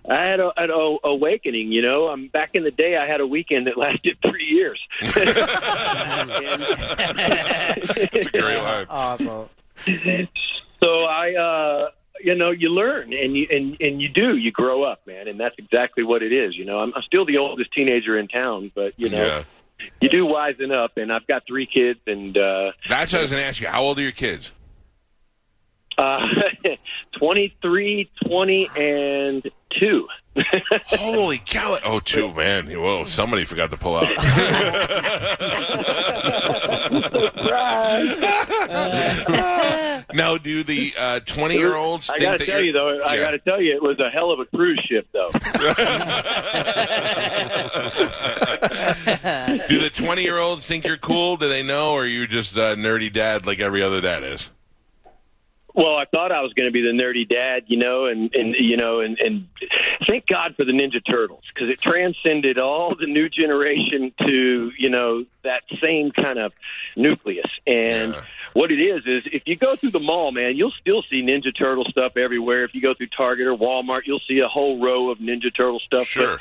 I 0.09 0.25
had 0.25 0.41
a, 0.41 0.51
an 0.57 0.71
a, 0.71 0.97
awakening. 1.09 1.73
You 1.73 1.83
know, 1.83 2.09
um, 2.09 2.29
back 2.29 2.51
in 2.55 2.63
the 2.65 2.71
day, 2.71 2.97
I 2.97 3.07
had 3.07 3.21
a 3.21 3.27
weekend 3.27 3.67
that 3.67 3.77
lasted 3.85 4.19
three 4.23 4.47
years. 4.47 4.81
It's 8.11 8.27
a 8.27 8.31
great 8.41 8.59
line. 8.63 8.87
Awesome. 8.89 9.49
so 10.83 11.01
I, 11.05 11.35
uh, 11.35 11.91
you 12.21 12.35
know, 12.35 12.51
you 12.51 12.71
learn 12.71 13.13
and 13.13 13.37
you 13.37 13.47
and 13.51 13.77
and 13.81 14.01
you 14.03 14.09
do. 14.09 14.37
You 14.37 14.51
grow 14.51 14.83
up, 14.83 15.07
man, 15.07 15.29
and 15.29 15.39
that's 15.39 15.55
exactly 15.59 16.03
what 16.05 16.23
it 16.23 16.33
is. 16.33 16.57
You 16.57 16.65
know, 16.65 16.79
I'm, 16.81 16.93
I'm 16.95 17.03
still 17.03 17.25
the 17.25 17.39
oldest 17.39 17.73
teenager 17.73 18.19
in 18.19 18.29
town, 18.29 18.71
but 18.75 18.95
you 18.97 19.09
know, 19.11 19.25
Yeah. 19.25 19.45
you 20.01 20.09
do 20.09 20.25
wisen 20.27 20.73
up. 20.73 20.97
And 20.97 21.13
I've 21.13 21.27
got 21.27 21.45
three 21.47 21.67
kids, 21.67 22.01
and 22.07 22.37
uh, 22.37 22.73
That's 22.89 23.13
what 23.13 23.21
I 23.21 23.23
was 23.23 23.31
going 23.31 23.43
to 23.43 23.49
ask 23.49 23.61
you. 23.61 23.69
How 23.69 23.83
old 23.83 23.99
are 23.99 24.03
your 24.03 24.13
kids? 24.13 24.53
Uh, 25.99 26.27
23, 27.19 28.11
20, 28.27 28.71
and 28.77 29.51
two. 29.79 30.07
Holy 30.87 31.39
cow! 31.39 31.79
Oh, 31.85 31.99
two 31.99 32.33
man. 32.33 32.67
Whoa, 32.69 33.05
somebody 33.07 33.45
forgot 33.45 33.73
to 33.73 33.77
pull 33.77 33.97
out. 33.97 34.09
now, 40.15 40.39
do 40.39 40.63
the 40.63 40.95
uh, 40.97 41.21
twenty-year-olds? 41.27 42.09
I 42.11 42.19
got 42.19 42.39
to 42.39 42.47
tell 42.47 42.55
you're- 42.57 42.67
you 42.69 42.73
though, 42.73 43.03
I 43.05 43.17
got 43.17 43.33
to 43.33 43.39
tell 43.39 43.61
you, 43.61 43.75
it 43.75 43.83
was 43.83 43.99
a 43.99 44.11
hell 44.11 44.31
of 44.31 44.39
a 44.41 44.45
cruise 44.47 44.81
ship, 44.89 45.07
though. 45.13 45.29
Do 49.67 49.79
the 49.81 49.91
twenty-year-olds 49.95 50.67
think 50.67 50.85
you're 50.85 50.97
cool? 50.97 51.37
Do 51.37 51.49
they 51.49 51.63
know, 51.63 51.93
or 51.93 52.03
are 52.03 52.07
you 52.07 52.27
just 52.27 52.57
a 52.57 52.75
nerdy 52.77 53.13
dad 53.13 53.47
like 53.47 53.61
every 53.61 53.83
other 53.83 54.01
dad 54.01 54.25
is? 54.25 54.51
Well, 55.79 55.95
I 55.95 56.07
thought 56.07 56.33
I 56.33 56.41
was 56.41 56.53
going 56.55 56.67
to 56.67 56.73
be 56.73 56.83
the 56.83 56.89
nerdy 56.89 57.27
dad, 57.29 57.63
you 57.69 57.77
know, 57.77 58.07
and 58.07 58.35
and 58.35 58.57
you 58.59 58.77
know, 58.77 58.99
and 58.99 59.17
and 59.21 59.47
thank 60.09 60.27
God 60.27 60.57
for 60.57 60.65
the 60.65 60.73
Ninja 60.73 61.01
Turtles 61.09 61.45
because 61.55 61.71
it 61.71 61.81
transcended 61.81 62.59
all 62.59 62.97
the 62.99 63.07
new 63.07 63.29
generation 63.29 64.13
to 64.27 64.73
you 64.77 64.91
know 64.91 65.25
that 65.45 65.63
same 65.81 66.11
kind 66.11 66.41
of 66.41 66.53
nucleus. 66.97 67.47
And 67.65 68.15
Yeah. 68.15 68.23
what 68.55 68.73
it 68.73 68.81
is 68.81 69.03
is 69.07 69.23
if 69.33 69.45
you 69.47 69.55
go 69.55 69.77
through 69.77 69.93
the 69.93 70.01
mall, 70.01 70.33
man, 70.33 70.57
you'll 70.57 70.75
still 70.81 71.05
see 71.09 71.23
Ninja 71.23 71.57
Turtle 71.57 71.85
stuff 71.85 72.17
everywhere. 72.17 72.65
If 72.65 72.75
you 72.75 72.81
go 72.83 72.93
through 72.95 73.11
Target 73.17 73.47
or 73.47 73.57
Walmart, 73.57 74.03
you'll 74.05 74.23
see 74.27 74.41
a 74.41 74.49
whole 74.49 74.81
row 74.83 75.11
of 75.11 75.19
Ninja 75.19 75.55
Turtle 75.55 75.79
stuff. 75.79 76.09
But 76.13 76.25
Sure. 76.25 76.41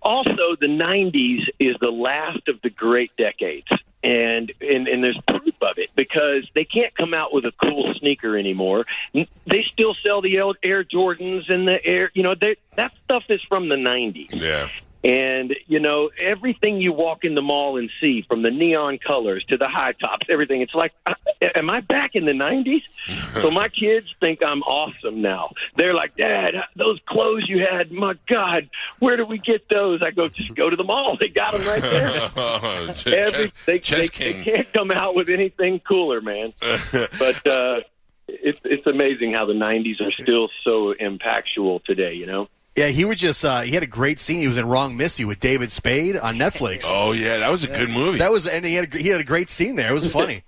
also 0.00 0.54
the 0.60 0.68
90s 0.68 1.48
is 1.58 1.74
the 1.80 1.90
last 1.90 2.46
of 2.46 2.60
the 2.62 2.70
great 2.70 3.10
decades 3.16 3.66
and, 4.02 4.52
and 4.60 4.88
and 4.88 5.02
there's 5.02 5.18
proof 5.28 5.54
of 5.62 5.78
it 5.78 5.90
because 5.94 6.48
they 6.54 6.64
can't 6.64 6.94
come 6.96 7.14
out 7.14 7.32
with 7.32 7.44
a 7.44 7.52
cool 7.62 7.94
sneaker 7.98 8.36
anymore 8.36 8.84
they 9.14 9.64
still 9.72 9.94
sell 10.04 10.20
the 10.20 10.36
air 10.62 10.84
jordans 10.84 11.52
and 11.52 11.68
the 11.68 11.84
air 11.84 12.10
you 12.14 12.22
know 12.22 12.34
that 12.34 12.92
stuff 13.04 13.22
is 13.28 13.40
from 13.48 13.68
the 13.68 13.76
90s 13.76 14.28
Yeah. 14.32 14.68
And 15.04 15.54
you 15.66 15.80
know 15.80 16.10
everything 16.20 16.80
you 16.80 16.92
walk 16.92 17.24
in 17.24 17.34
the 17.34 17.42
mall 17.42 17.76
and 17.76 17.90
see 18.00 18.22
from 18.28 18.42
the 18.42 18.50
neon 18.50 18.98
colors 18.98 19.44
to 19.48 19.56
the 19.56 19.68
high 19.68 19.92
tops 19.92 20.26
everything 20.30 20.60
it's 20.60 20.74
like 20.74 20.92
am 21.56 21.68
i 21.68 21.80
back 21.80 22.14
in 22.14 22.24
the 22.24 22.32
90s 22.32 22.82
so 23.42 23.50
my 23.50 23.68
kids 23.68 24.06
think 24.20 24.40
i'm 24.44 24.62
awesome 24.62 25.20
now. 25.20 25.50
They're 25.76 25.94
like 25.94 26.16
dad 26.16 26.54
those 26.76 27.00
clothes 27.06 27.44
you 27.48 27.64
had 27.68 27.90
my 27.90 28.14
god 28.28 28.68
where 28.98 29.16
do 29.16 29.24
we 29.24 29.38
get 29.38 29.68
those? 29.68 30.02
I 30.02 30.10
go 30.10 30.28
just 30.28 30.54
go 30.54 30.70
to 30.70 30.76
the 30.76 30.84
mall. 30.84 31.16
They 31.18 31.28
got 31.28 31.52
them 31.52 31.66
right 31.66 31.82
there. 31.82 32.30
Every, 33.26 33.52
they, 33.66 33.78
they, 33.78 34.08
they 34.08 34.08
can't 34.08 34.72
come 34.72 34.90
out 34.90 35.14
with 35.14 35.28
anything 35.28 35.80
cooler 35.80 36.20
man. 36.20 36.52
But 36.92 37.46
uh 37.46 37.80
it's 38.28 38.60
it's 38.64 38.86
amazing 38.86 39.32
how 39.32 39.46
the 39.46 39.52
90s 39.52 40.00
are 40.00 40.12
still 40.12 40.48
so 40.64 40.94
impactual 40.94 41.84
today 41.84 42.14
you 42.14 42.26
know 42.26 42.48
Yeah, 42.76 42.86
he 42.88 43.04
would 43.04 43.18
just 43.18 43.44
uh, 43.44 43.60
he 43.60 43.72
had 43.72 43.82
a 43.82 43.86
great 43.86 44.18
scene. 44.18 44.38
He 44.38 44.48
was 44.48 44.56
in 44.56 44.66
Wrong 44.66 44.96
Missy 44.96 45.24
with 45.26 45.40
David 45.40 45.70
Spade 45.70 46.16
on 46.16 46.36
Netflix. 46.36 46.84
Oh 46.86 47.12
yeah, 47.12 47.38
that 47.38 47.50
was 47.50 47.64
a 47.64 47.68
good 47.68 47.90
movie. 47.90 48.18
That 48.18 48.32
was 48.32 48.46
and 48.46 48.64
he 48.64 48.74
had 48.74 48.92
a, 48.94 48.98
he 48.98 49.08
had 49.08 49.20
a 49.20 49.24
great 49.24 49.50
scene 49.50 49.76
there. 49.76 49.90
It 49.90 49.94
was 49.94 50.10
funny. 50.10 50.42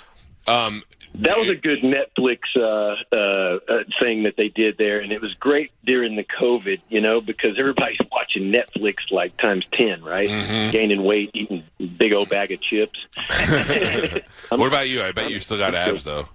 um, 0.46 0.82
That 1.14 1.38
was 1.38 1.48
a 1.48 1.54
good 1.54 1.78
Netflix 1.80 2.40
uh, 2.54 2.96
uh, 3.16 3.58
uh, 3.66 3.84
thing 3.98 4.24
that 4.24 4.34
they 4.36 4.48
did 4.48 4.76
there, 4.76 5.00
and 5.00 5.10
it 5.10 5.22
was 5.22 5.32
great 5.40 5.70
during 5.86 6.16
the 6.16 6.24
COVID, 6.24 6.82
you 6.90 7.00
know, 7.00 7.22
because 7.22 7.58
everybody's 7.58 7.98
watching 8.12 8.52
Netflix 8.52 9.10
like 9.10 9.36
times 9.38 9.66
ten, 9.72 10.02
right? 10.04 10.28
Gaining 10.72 11.02
weight, 11.02 11.30
eating 11.32 11.64
big 11.98 12.12
old 12.12 12.28
bag 12.28 12.52
of 12.52 12.60
chips. 12.60 12.98
what 14.50 14.66
about 14.66 14.88
you? 14.90 15.02
I 15.02 15.12
bet 15.12 15.30
you 15.30 15.40
still 15.40 15.56
got 15.56 15.74
abs 15.74 16.04
though. 16.04 16.28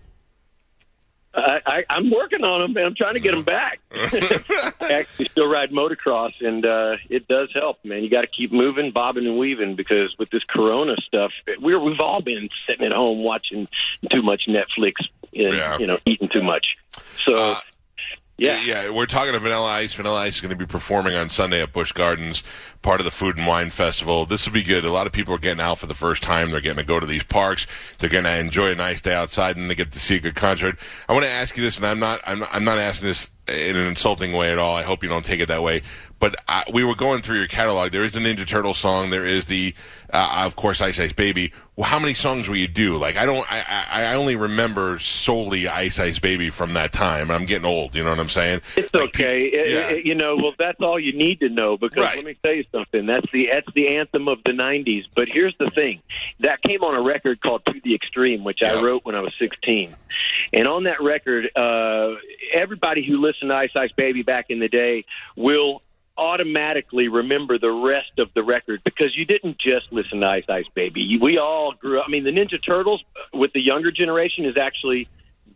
I, 1.35 1.59
I, 1.65 1.83
I'm 1.89 2.09
working 2.09 2.43
on 2.43 2.61
them, 2.61 2.73
man. 2.73 2.85
I'm 2.85 2.95
trying 2.95 3.15
to 3.15 3.19
get 3.19 3.31
them 3.31 3.43
back. 3.43 3.79
I 3.91 4.71
actually 4.93 5.27
still 5.29 5.47
ride 5.47 5.71
motocross, 5.71 6.31
and 6.39 6.65
uh, 6.65 6.95
it 7.09 7.27
does 7.27 7.49
help, 7.53 7.83
man. 7.83 8.03
You 8.03 8.09
got 8.09 8.21
to 8.21 8.27
keep 8.27 8.51
moving, 8.53 8.91
bobbing 8.91 9.25
and 9.25 9.37
weaving, 9.37 9.75
because 9.75 10.15
with 10.17 10.29
this 10.29 10.43
Corona 10.47 10.95
stuff, 11.05 11.31
we're 11.59 11.79
we've 11.79 11.99
all 11.99 12.21
been 12.21 12.49
sitting 12.67 12.85
at 12.85 12.91
home 12.91 13.23
watching 13.23 13.67
too 14.09 14.21
much 14.21 14.47
Netflix, 14.47 14.93
and, 15.33 15.53
Yeah. 15.53 15.77
you 15.77 15.87
know, 15.87 15.97
eating 16.05 16.29
too 16.29 16.43
much. 16.43 16.77
So, 17.25 17.35
Uh, 17.35 17.59
yeah. 18.37 18.61
yeah. 18.61 18.89
We're 18.89 19.05
talking 19.05 19.33
to 19.33 19.39
Vanilla 19.39 19.67
Ice. 19.67 19.93
Vanilla 19.93 20.21
Ice 20.21 20.35
is 20.35 20.41
going 20.41 20.49
to 20.51 20.57
be 20.57 20.65
performing 20.65 21.15
on 21.15 21.29
Sunday 21.29 21.61
at 21.61 21.71
Busch 21.73 21.91
Gardens, 21.91 22.43
part 22.81 22.99
of 22.99 23.05
the 23.05 23.11
Food 23.11 23.37
and 23.37 23.47
Wine 23.47 23.69
Festival. 23.69 24.25
This 24.25 24.45
will 24.45 24.53
be 24.53 24.63
good. 24.63 24.85
A 24.85 24.91
lot 24.91 25.07
of 25.07 25.13
people 25.13 25.33
are 25.33 25.39
getting 25.39 25.61
out 25.61 25.77
for 25.77 25.87
the 25.87 25.93
first 25.93 26.23
time. 26.23 26.51
They're 26.51 26.61
getting 26.61 26.77
to 26.77 26.83
go 26.83 26.99
to 26.99 27.05
these 27.05 27.23
parks. 27.23 27.67
They're 27.99 28.09
going 28.09 28.25
to 28.25 28.37
enjoy 28.37 28.71
a 28.71 28.75
nice 28.75 29.01
day 29.01 29.13
outside, 29.13 29.57
and 29.57 29.69
they 29.69 29.75
get 29.75 29.91
to 29.91 29.99
see 29.99 30.15
a 30.15 30.19
good 30.19 30.35
concert. 30.35 30.77
I 31.07 31.13
want 31.13 31.23
to 31.23 31.31
ask 31.31 31.55
you 31.55 31.63
this, 31.63 31.77
and 31.77 31.85
I'm 31.85 31.99
not, 31.99 32.21
I'm 32.25 32.43
I'm 32.51 32.63
not 32.63 32.77
asking 32.77 33.07
this 33.07 33.29
in 33.47 33.75
an 33.75 33.87
insulting 33.87 34.33
way 34.33 34.51
at 34.51 34.57
all. 34.57 34.75
I 34.75 34.83
hope 34.83 35.03
you 35.03 35.09
don't 35.09 35.25
take 35.25 35.39
it 35.39 35.47
that 35.47 35.63
way. 35.63 35.83
But 36.19 36.37
uh, 36.47 36.63
we 36.73 36.83
were 36.83 36.95
going 36.95 37.21
through 37.21 37.37
your 37.39 37.47
catalog. 37.47 37.91
There 37.91 38.03
is 38.03 38.15
a 38.15 38.19
Ninja 38.19 38.47
Turtle 38.47 38.73
song. 38.73 39.09
There 39.09 39.25
is 39.25 39.45
the, 39.45 39.75
uh, 40.11 40.43
of 40.45 40.55
course, 40.55 40.79
Ice 40.81 40.99
Ice 40.99 41.11
Baby. 41.13 41.51
Well, 41.75 41.85
how 41.89 41.99
many 41.99 42.13
songs 42.13 42.47
will 42.47 42.55
you 42.55 42.69
do? 42.69 42.95
Like, 42.95 43.17
I 43.17 43.25
don't, 43.25 43.45
I, 43.51 43.59
I, 43.91 44.03
I 44.03 44.13
only 44.15 44.37
remember 44.37 44.97
solely 44.97 45.67
Ice 45.67 45.99
Ice 45.99 46.17
Baby 46.19 46.49
from 46.49 46.73
that 46.75 46.93
time. 46.93 47.29
I'm 47.29 47.45
getting 47.45 47.65
old. 47.65 47.95
You 47.95 48.03
know 48.05 48.11
what 48.11 48.19
I'm 48.21 48.29
saying? 48.29 48.61
It's 48.77 48.93
Like, 48.93 49.11
pe- 49.11 49.23
okay. 49.23 49.41
It- 49.47 49.69
yeah. 49.71 49.79
it- 49.89 50.05
you 50.05 50.15
know, 50.15 50.37
well, 50.37 50.53
that's 50.57 50.79
all 50.79 50.97
you 50.97 51.11
need 51.11 51.41
to 51.41 51.49
know 51.49 51.75
because 51.77 51.97
Right. 52.05 52.15
let 52.15 52.25
me 52.25 52.37
tell 52.41 52.53
you 52.53 52.63
something. 52.71 53.05
That's 53.05 53.29
the 53.33 53.49
that's 53.51 53.67
the 53.75 53.89
anthem 53.97 54.29
of 54.29 54.39
the 54.45 54.51
'90s. 54.51 55.03
But 55.15 55.27
here's 55.27 55.55
the 55.59 55.69
thing: 55.71 56.01
that 56.39 56.61
came 56.63 56.81
on 56.83 56.95
a 56.95 57.01
record 57.01 57.41
called 57.41 57.63
"To 57.65 57.73
the 57.83 57.93
Extreme," 57.93 58.45
which 58.45 58.59
Yeah. 58.61 58.75
I 58.75 58.81
wrote 58.83 59.03
when 59.03 59.15
I 59.15 59.19
was 59.19 59.33
16. 59.37 59.93
And 60.53 60.67
on 60.67 60.83
that 60.85 61.01
record, 61.01 61.49
uh, 61.57 62.15
everybody 62.53 63.05
who 63.05 63.17
listened 63.17 63.49
to 63.49 63.55
Ice 63.55 63.71
Ice 63.75 63.91
Baby 63.97 64.23
back 64.23 64.45
in 64.49 64.59
the 64.59 64.69
day 64.69 65.03
will 65.35 65.81
automatically 66.17 67.07
remember 67.07 67.57
the 67.57 67.71
rest 67.71 68.19
of 68.19 68.29
the 68.33 68.43
record 68.43 68.81
because 68.83 69.15
you 69.15 69.25
didn't 69.25 69.57
just 69.57 69.91
listen 69.91 70.21
to 70.21 70.27
Ice 70.27 70.45
Ice 70.49 70.67
Baby. 70.73 71.17
We 71.21 71.37
all 71.37 71.73
grew 71.73 71.99
up. 71.99 72.05
I 72.07 72.11
mean, 72.11 72.23
the 72.23 72.31
Ninja 72.31 72.63
Turtles 72.63 73.03
with 73.33 73.51
the 73.53 73.61
younger 73.61 73.91
generation 73.91 74.45
is 74.45 74.57
actually 74.57 75.07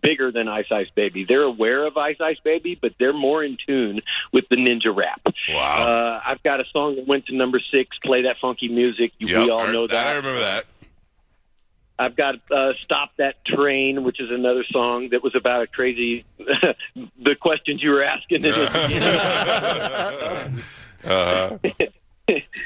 bigger 0.02 0.32
than 0.32 0.48
Ice 0.48 0.68
Ice 0.72 0.88
Baby. 0.96 1.26
They're 1.26 1.44
aware 1.44 1.86
of 1.86 1.98
Ice 1.98 2.18
Ice 2.22 2.38
Baby, 2.44 2.78
but 2.82 2.94
they're 3.00 3.14
more 3.14 3.44
in 3.44 3.58
tune 3.68 4.02
with 4.32 4.46
the 4.50 4.56
ninja 4.56 4.96
rap. 4.96 5.22
Wow. 5.50 5.88
Uh, 5.88 6.22
I've 6.26 6.42
got 6.44 6.60
a 6.62 6.66
song 6.72 6.96
that 6.96 7.08
went 7.08 7.26
to 7.28 7.36
number 7.36 7.60
six. 7.72 7.98
Play 8.04 8.24
that 8.24 8.38
funky 8.40 8.70
music. 8.70 9.12
Yep, 9.20 9.46
we 9.46 9.50
all 9.50 9.60
I- 9.62 9.72
know 9.72 9.88
that. 9.88 10.08
I 10.08 10.14
remember 10.16 10.40
that. 10.40 10.66
I've 12.00 12.16
got 12.16 12.36
uh, 12.50 12.72
"Stop 12.80 13.12
That 13.18 13.44
Train," 13.46 14.04
which 14.04 14.22
is 14.22 14.32
another 14.32 14.64
song 14.72 15.10
that 15.12 15.22
was 15.22 15.36
about 15.36 15.64
a 15.64 15.68
crazy. 15.68 16.24
the 16.38 17.36
questions 17.40 17.84
you 17.84 17.92
were 17.92 18.04
asking. 18.04 18.46
Uh-huh. 21.02 21.58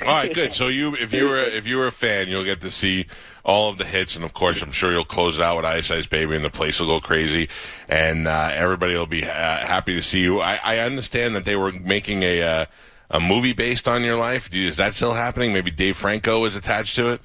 All 0.02 0.08
right, 0.08 0.34
good. 0.34 0.56
So 0.56 0.68
you, 0.68 0.96
if 0.96 1.14
you 1.14 1.30
were, 1.30 1.38
if 1.38 1.68
you 1.68 1.78
were 1.78 1.86
a 1.86 1.92
fan, 1.92 2.28
you'll 2.28 2.44
get 2.44 2.62
to 2.62 2.72
see 2.72 3.06
all 3.46 3.70
of 3.70 3.78
the 3.78 3.86
hits, 3.86 4.16
and 4.16 4.26
of 4.26 4.34
course, 4.34 4.64
I'm 4.64 4.72
sure 4.72 4.92
you'll 4.92 5.06
close 5.06 5.38
it 5.38 5.44
out 5.44 5.58
with 5.58 5.66
Ice 5.66 5.92
Ice 5.92 6.08
Baby, 6.08 6.36
and 6.36 6.44
the 6.44 6.50
place 6.50 6.80
will 6.80 6.88
go 6.88 7.00
crazy, 7.00 7.48
and 7.88 8.28
uh, 8.28 8.50
everybody 8.54 8.96
will 8.96 9.06
be 9.06 9.24
uh, 9.24 9.28
happy 9.30 9.94
to 9.94 10.02
see 10.02 10.22
you. 10.22 10.40
I, 10.40 10.56
I 10.64 10.78
understand 10.80 11.36
that 11.36 11.46
they 11.46 11.56
were 11.56 11.72
making 11.72 12.24
a 12.24 12.42
uh, 12.42 12.66
a 13.10 13.20
movie 13.20 13.54
based 13.54 13.88
on 13.88 14.04
your 14.04 14.18
life. 14.18 14.54
Is 14.54 14.78
that 14.78 14.96
still 14.96 15.14
happening? 15.14 15.54
Maybe 15.54 15.72
Dave 15.72 15.96
Franco 15.96 16.44
is 16.46 16.56
attached 16.56 16.96
to 16.96 17.10
it. 17.10 17.22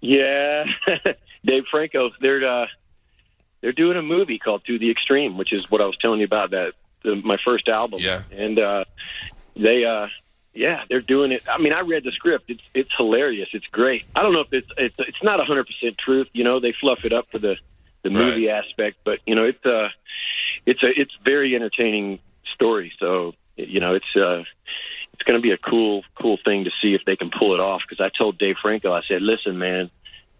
Yeah, 0.00 0.64
Dave 1.44 1.64
Franco. 1.70 2.10
They're 2.20 2.46
uh, 2.62 2.66
they're 3.60 3.72
doing 3.72 3.96
a 3.96 4.02
movie 4.02 4.38
called 4.38 4.62
"To 4.66 4.78
the 4.78 4.90
Extreme," 4.90 5.36
which 5.36 5.52
is 5.52 5.70
what 5.70 5.80
I 5.80 5.86
was 5.86 5.96
telling 5.98 6.20
you 6.20 6.26
about 6.26 6.50
that 6.50 6.72
the, 7.02 7.16
my 7.16 7.36
first 7.44 7.68
album. 7.68 8.00
Yeah. 8.00 8.22
and 8.32 8.58
uh, 8.58 8.84
they. 9.56 9.84
Uh, 9.84 10.06
yeah, 10.52 10.82
they're 10.88 11.00
doing 11.00 11.30
it. 11.30 11.44
I 11.48 11.58
mean, 11.58 11.72
I 11.72 11.82
read 11.82 12.02
the 12.02 12.10
script. 12.10 12.50
It's 12.50 12.60
it's 12.74 12.90
hilarious. 12.96 13.48
It's 13.52 13.66
great. 13.68 14.04
I 14.16 14.22
don't 14.24 14.32
know 14.32 14.40
if 14.40 14.52
it's 14.52 14.66
it's 14.76 14.96
it's 14.98 15.22
not 15.22 15.38
a 15.38 15.44
hundred 15.44 15.68
percent 15.68 15.96
truth. 15.96 16.26
You 16.32 16.42
know, 16.42 16.58
they 16.58 16.72
fluff 16.72 17.04
it 17.04 17.12
up 17.12 17.28
for 17.30 17.38
the 17.38 17.56
the 18.02 18.10
Right. 18.10 18.18
movie 18.18 18.50
aspect, 18.50 18.96
but 19.04 19.20
you 19.26 19.36
know, 19.36 19.44
it's 19.44 19.64
uh 19.64 19.90
it's 20.66 20.82
a 20.82 20.88
it's 21.00 21.12
very 21.24 21.54
entertaining 21.54 22.18
story. 22.52 22.92
So 22.98 23.34
you 23.56 23.78
know, 23.78 23.94
it's 23.94 24.16
uh 24.16 24.42
it's 25.20 25.26
going 25.26 25.38
to 25.38 25.42
be 25.42 25.52
a 25.52 25.58
cool 25.58 26.02
cool 26.20 26.38
thing 26.42 26.64
to 26.64 26.70
see 26.80 26.94
if 26.94 27.02
they 27.04 27.14
can 27.14 27.30
pull 27.30 27.52
it 27.52 27.60
off. 27.60 27.82
Because 27.86 28.02
I 28.02 28.08
told 28.16 28.38
Dave 28.38 28.56
Franco, 28.60 28.92
I 28.92 29.02
said, 29.06 29.20
listen, 29.22 29.58
man. 29.58 29.90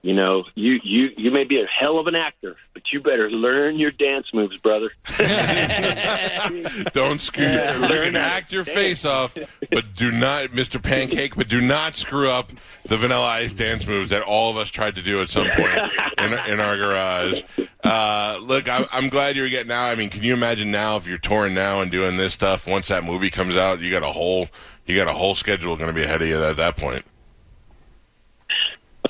You 0.03 0.15
know, 0.15 0.45
you, 0.55 0.81
you 0.83 1.11
you 1.19 1.31
may 1.31 1.45
be 1.45 1.61
a 1.61 1.67
hell 1.67 1.99
of 1.99 2.07
an 2.07 2.15
actor, 2.15 2.57
but 2.73 2.85
you 2.91 3.01
better 3.03 3.31
learn 3.31 3.79
your 3.79 3.91
dance 3.91 4.29
moves, 4.33 4.57
brother. 4.57 4.91
Don't 6.95 7.21
screw. 7.21 7.45
Yeah, 7.45 7.75
you 7.75 7.81
learn 7.81 8.05
can 8.05 8.15
how 8.15 8.29
to 8.29 8.35
act 8.35 8.51
your 8.51 8.65
dance. 8.65 8.79
face 8.79 9.05
off, 9.05 9.37
but 9.71 9.93
do 9.93 10.11
not, 10.11 10.53
Mr. 10.53 10.83
Pancake. 10.83 11.37
But 11.37 11.49
do 11.49 11.61
not 11.61 11.97
screw 11.97 12.31
up 12.31 12.51
the 12.87 12.97
Vanilla 12.97 13.27
Ice 13.27 13.53
dance 13.53 13.87
moves 13.87 14.09
that 14.09 14.23
all 14.23 14.51
of 14.51 14.57
us 14.57 14.71
tried 14.71 14.95
to 14.95 15.03
do 15.03 15.21
at 15.21 15.29
some 15.29 15.47
point 15.47 15.79
in, 16.19 16.33
in 16.53 16.61
our 16.61 16.79
garage. 16.79 17.43
Uh, 17.83 18.39
look, 18.43 18.69
I, 18.69 18.87
I'm 18.93 19.09
glad 19.09 19.37
you're 19.37 19.49
getting 19.49 19.73
out. 19.73 19.87
I 19.87 19.95
mean, 19.95 20.11
can 20.11 20.23
you 20.23 20.35
imagine 20.35 20.71
now 20.71 20.97
if 20.97 21.07
you're 21.07 21.19
touring 21.19 21.55
now 21.55 21.81
and 21.81 21.91
doing 21.91 22.17
this 22.17 22.35
stuff? 22.35 22.67
Once 22.67 22.89
that 22.89 23.05
movie 23.05 23.31
comes 23.31 23.57
out, 23.57 23.81
you 23.81 23.91
got 23.91 24.03
a 24.03 24.13
whole 24.13 24.49
you 24.87 24.97
got 24.97 25.09
a 25.09 25.13
whole 25.13 25.35
schedule 25.35 25.77
going 25.77 25.89
to 25.89 25.95
be 25.95 26.03
ahead 26.03 26.21
of 26.21 26.29
you 26.29 26.43
at 26.43 26.57
that 26.57 26.77
point. 26.77 27.05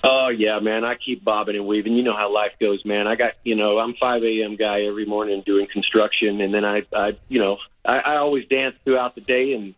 Oh 0.04 0.28
yeah, 0.28 0.60
man. 0.60 0.84
I 0.84 0.94
keep 0.94 1.24
bobbing 1.24 1.56
and 1.56 1.66
weaving. 1.66 1.94
You 1.94 2.02
know 2.02 2.16
how 2.16 2.32
life 2.32 2.52
goes, 2.60 2.84
man. 2.84 3.06
I 3.06 3.16
got 3.16 3.32
you 3.44 3.56
know, 3.56 3.78
I'm 3.78 3.94
five 3.94 4.22
AM 4.22 4.56
guy 4.56 4.82
every 4.82 5.04
morning 5.04 5.42
doing 5.44 5.66
construction 5.66 6.40
and 6.40 6.54
then 6.54 6.64
I 6.64 6.84
I 6.94 7.16
you 7.28 7.40
know, 7.40 7.58
I, 7.84 7.98
I 7.98 8.16
always 8.16 8.46
dance 8.46 8.76
throughout 8.84 9.14
the 9.16 9.20
day 9.20 9.52
and 9.52 9.74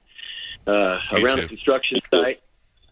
uh 0.66 1.00
Me 1.12 1.22
around 1.24 1.36
too. 1.36 1.42
the 1.42 1.48
construction 1.48 2.00
site. 2.10 2.41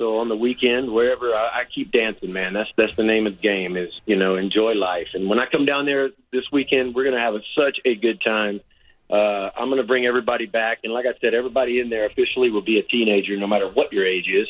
So 0.01 0.17
on 0.17 0.31
the 0.31 0.37
weekend, 0.37 0.91
wherever 0.91 1.35
I, 1.35 1.61
I 1.61 1.65
keep 1.67 1.93
dancing, 1.93 2.33
man. 2.33 2.55
That's 2.55 2.71
that's 2.75 2.97
the 2.97 3.03
name 3.03 3.27
of 3.27 3.37
the 3.37 3.43
game 3.43 3.77
is, 3.77 3.93
you 4.07 4.17
know, 4.17 4.37
enjoy 4.37 4.73
life. 4.73 5.09
And 5.13 5.29
when 5.29 5.39
I 5.39 5.45
come 5.45 5.67
down 5.67 5.85
there 5.85 6.09
this 6.33 6.45
weekend, 6.51 6.95
we're 6.95 7.05
gonna 7.05 7.21
have 7.21 7.35
a, 7.35 7.41
such 7.55 7.79
a 7.85 7.95
good 7.97 8.19
time. 8.23 8.63
Uh, 9.11 9.51
I'm 9.55 9.69
to 9.77 9.83
bring 9.83 10.07
everybody 10.07 10.47
back, 10.47 10.79
and 10.85 10.93
like 10.95 11.05
I 11.05 11.13
said, 11.21 11.35
everybody 11.35 11.81
in 11.81 11.91
there 11.91 12.07
officially 12.07 12.51
will 12.51 12.63
be 12.63 12.79
a 12.79 12.83
teenager, 12.83 13.37
no 13.37 13.47
matter 13.47 13.69
what 13.69 13.93
your 13.93 14.07
age 14.07 14.27
is, 14.27 14.49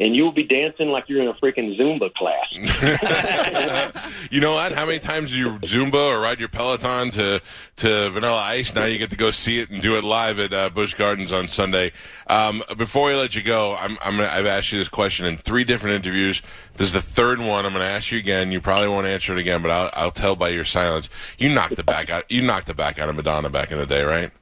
and 0.00 0.16
you 0.16 0.24
will 0.24 0.32
be 0.32 0.42
dancing 0.42 0.88
like 0.88 1.08
you're 1.08 1.22
in 1.22 1.28
a 1.28 1.34
freaking 1.34 1.78
Zumba 1.78 2.12
class. 2.14 2.52
you 4.30 4.40
know 4.40 4.54
what? 4.54 4.72
How 4.72 4.86
many 4.86 4.98
times 4.98 5.30
do 5.30 5.36
you 5.36 5.50
Zumba 5.60 6.08
or 6.08 6.20
ride 6.20 6.40
your 6.40 6.48
Peloton 6.48 7.10
to 7.12 7.40
to 7.76 8.10
Vanilla 8.10 8.40
Ice? 8.42 8.74
Now 8.74 8.84
you 8.86 8.98
get 8.98 9.10
to 9.10 9.16
go 9.16 9.30
see 9.30 9.60
it 9.60 9.70
and 9.70 9.80
do 9.80 9.96
it 9.96 10.04
live 10.04 10.38
at 10.38 10.52
uh, 10.52 10.70
Busch 10.70 10.94
Gardens 10.94 11.32
on 11.32 11.48
Sunday. 11.48 11.92
Um, 12.26 12.62
before 12.76 13.08
we 13.08 13.14
let 13.14 13.34
you 13.34 13.42
go, 13.42 13.76
I'm, 13.76 13.96
I'm 14.02 14.16
gonna, 14.16 14.28
I've 14.28 14.46
asked 14.46 14.72
you 14.72 14.78
this 14.78 14.88
question 14.88 15.26
in 15.26 15.36
three 15.36 15.64
different 15.64 15.94
interviews. 15.96 16.42
This 16.76 16.88
is 16.88 16.92
the 16.92 17.02
third 17.02 17.38
one. 17.38 17.64
I'm 17.64 17.72
going 17.72 17.84
to 17.84 17.90
ask 17.90 18.10
you 18.10 18.18
again. 18.18 18.50
You 18.50 18.60
probably 18.60 18.88
won't 18.88 19.06
answer 19.06 19.32
it 19.32 19.38
again, 19.38 19.62
but 19.62 19.70
I'll, 19.70 19.90
I'll 19.92 20.10
tell 20.10 20.34
by 20.34 20.48
your 20.48 20.64
silence. 20.64 21.08
You 21.38 21.48
knocked 21.50 21.76
the 21.76 21.84
back 21.84 22.10
out. 22.10 22.28
You 22.28 22.42
knocked 22.42 22.66
the 22.66 22.74
back 22.74 22.98
out 22.98 23.08
of 23.08 23.14
Madonna 23.14 23.48
back 23.48 23.70
in 23.70 23.78
the 23.78 23.86
day, 23.86 24.02
right? 24.02 24.32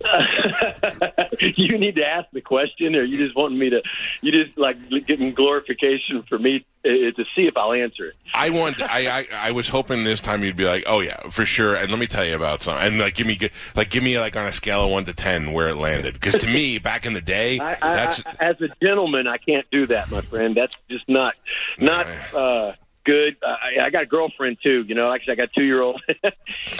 you 1.40 1.78
need 1.78 1.96
to 1.96 2.04
ask 2.04 2.30
the 2.32 2.40
question, 2.40 2.94
or 2.94 3.02
you 3.02 3.18
just 3.18 3.36
want 3.36 3.54
me 3.54 3.70
to, 3.70 3.82
you 4.20 4.32
just 4.32 4.58
like 4.58 4.76
getting 5.06 5.34
glorification 5.34 6.22
for 6.28 6.38
me 6.38 6.64
uh, 6.84 6.88
to 6.88 7.24
see 7.34 7.46
if 7.46 7.56
I'll 7.56 7.72
answer 7.72 8.08
it. 8.08 8.14
I 8.34 8.50
want. 8.50 8.82
I, 8.82 9.20
I 9.20 9.26
I 9.32 9.50
was 9.52 9.68
hoping 9.68 10.04
this 10.04 10.20
time 10.20 10.44
you'd 10.44 10.56
be 10.56 10.66
like, 10.66 10.84
oh 10.86 11.00
yeah, 11.00 11.28
for 11.30 11.46
sure. 11.46 11.74
And 11.74 11.90
let 11.90 11.98
me 11.98 12.06
tell 12.06 12.24
you 12.24 12.34
about 12.34 12.62
some. 12.62 12.76
And 12.76 12.98
like, 12.98 13.14
give 13.14 13.26
me 13.26 13.38
like, 13.74 13.90
give 13.90 14.02
me 14.02 14.18
like 14.18 14.36
on 14.36 14.46
a 14.46 14.52
scale 14.52 14.84
of 14.84 14.90
one 14.90 15.04
to 15.06 15.14
ten 15.14 15.52
where 15.52 15.68
it 15.68 15.76
landed. 15.76 16.14
Because 16.14 16.34
to 16.42 16.46
me, 16.46 16.78
back 16.78 17.06
in 17.06 17.14
the 17.14 17.20
day, 17.20 17.58
I, 17.58 17.76
I, 17.80 18.22
as 18.40 18.60
a 18.60 18.68
gentleman, 18.82 19.26
I 19.26 19.38
can't 19.38 19.66
do 19.70 19.86
that, 19.86 20.10
my 20.10 20.20
friend. 20.20 20.54
That's 20.54 20.76
just 20.90 21.08
not 21.08 21.34
not 21.78 22.06
uh, 22.34 22.72
good. 23.04 23.36
I, 23.44 23.84
I 23.86 23.90
got 23.90 24.02
a 24.02 24.06
girlfriend 24.06 24.58
too. 24.62 24.84
You 24.88 24.94
know, 24.94 25.08
like 25.08 25.22
I 25.28 25.34
got 25.34 25.52
two 25.52 25.64
year 25.64 25.80
old, 25.82 26.00
and 26.24 26.32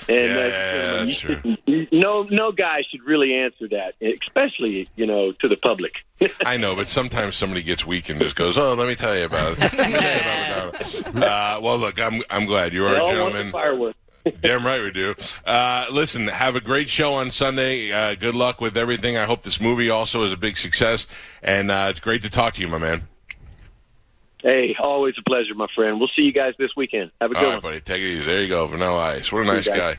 Yeah, 0.08 0.96
uh, 1.00 1.04
that's 1.04 1.18
true. 1.18 1.56
no 1.92 2.22
no 2.30 2.52
guy 2.52 2.82
should 2.90 3.02
really 3.04 3.34
answer 3.34 3.68
that, 3.68 3.94
especially 4.00 4.86
you 4.96 5.06
know 5.06 5.32
to 5.32 5.48
the 5.48 5.56
public. 5.56 5.92
I 6.46 6.56
know, 6.56 6.76
but 6.76 6.88
sometimes 6.88 7.36
somebody 7.36 7.62
gets 7.62 7.86
weak 7.86 8.08
and 8.08 8.18
just 8.20 8.36
goes, 8.36 8.56
"Oh, 8.58 8.74
let 8.74 8.88
me 8.88 8.94
tell 8.94 9.16
you 9.16 9.24
about 9.24 9.52
it." 9.58 9.58
Let 9.78 9.90
me 9.90 9.96
tell 9.98 10.14
you 10.14 10.20
about 10.20 11.14
Madonna. 11.14 11.26
Uh, 11.26 11.60
well, 11.62 11.78
look, 11.78 12.00
I'm 12.00 12.22
I'm 12.30 12.46
glad 12.46 12.72
you 12.72 12.84
are 12.86 12.92
They 12.92 12.96
a 12.96 13.00
all 13.00 13.06
want 13.06 13.16
the 13.16 13.20
gentleman. 13.24 13.52
fireworks. 13.52 13.98
Damn 14.40 14.64
right 14.64 14.82
we 14.82 14.90
do. 14.90 15.14
Uh, 15.44 15.84
listen, 15.92 16.28
have 16.28 16.56
a 16.56 16.60
great 16.62 16.88
show 16.88 17.12
on 17.12 17.30
Sunday. 17.30 17.92
Uh, 17.92 18.14
good 18.14 18.34
luck 18.34 18.58
with 18.58 18.78
everything. 18.78 19.18
I 19.18 19.26
hope 19.26 19.42
this 19.42 19.60
movie 19.60 19.90
also 19.90 20.22
is 20.22 20.32
a 20.32 20.36
big 20.38 20.56
success. 20.56 21.06
And 21.42 21.70
uh, 21.70 21.88
it's 21.90 22.00
great 22.00 22.22
to 22.22 22.30
talk 22.30 22.54
to 22.54 22.62
you, 22.62 22.68
my 22.68 22.78
man. 22.78 23.06
Hey, 24.44 24.76
always 24.78 25.14
a 25.18 25.22
pleasure, 25.22 25.54
my 25.54 25.66
friend. 25.74 25.98
We'll 25.98 26.10
see 26.14 26.22
you 26.22 26.32
guys 26.32 26.52
this 26.58 26.70
weekend. 26.76 27.10
Have 27.20 27.32
a 27.32 27.34
All 27.34 27.40
good 27.40 27.46
right, 27.46 27.54
one. 27.54 27.62
buddy. 27.62 27.80
Take 27.80 28.02
it 28.02 28.18
easy. 28.18 28.26
There 28.26 28.42
you 28.42 28.48
go. 28.48 28.66
Vanilla 28.66 28.98
Ice. 29.16 29.32
What 29.32 29.42
a 29.42 29.46
nice 29.46 29.64
See 29.64 29.70
guy. 29.72 29.98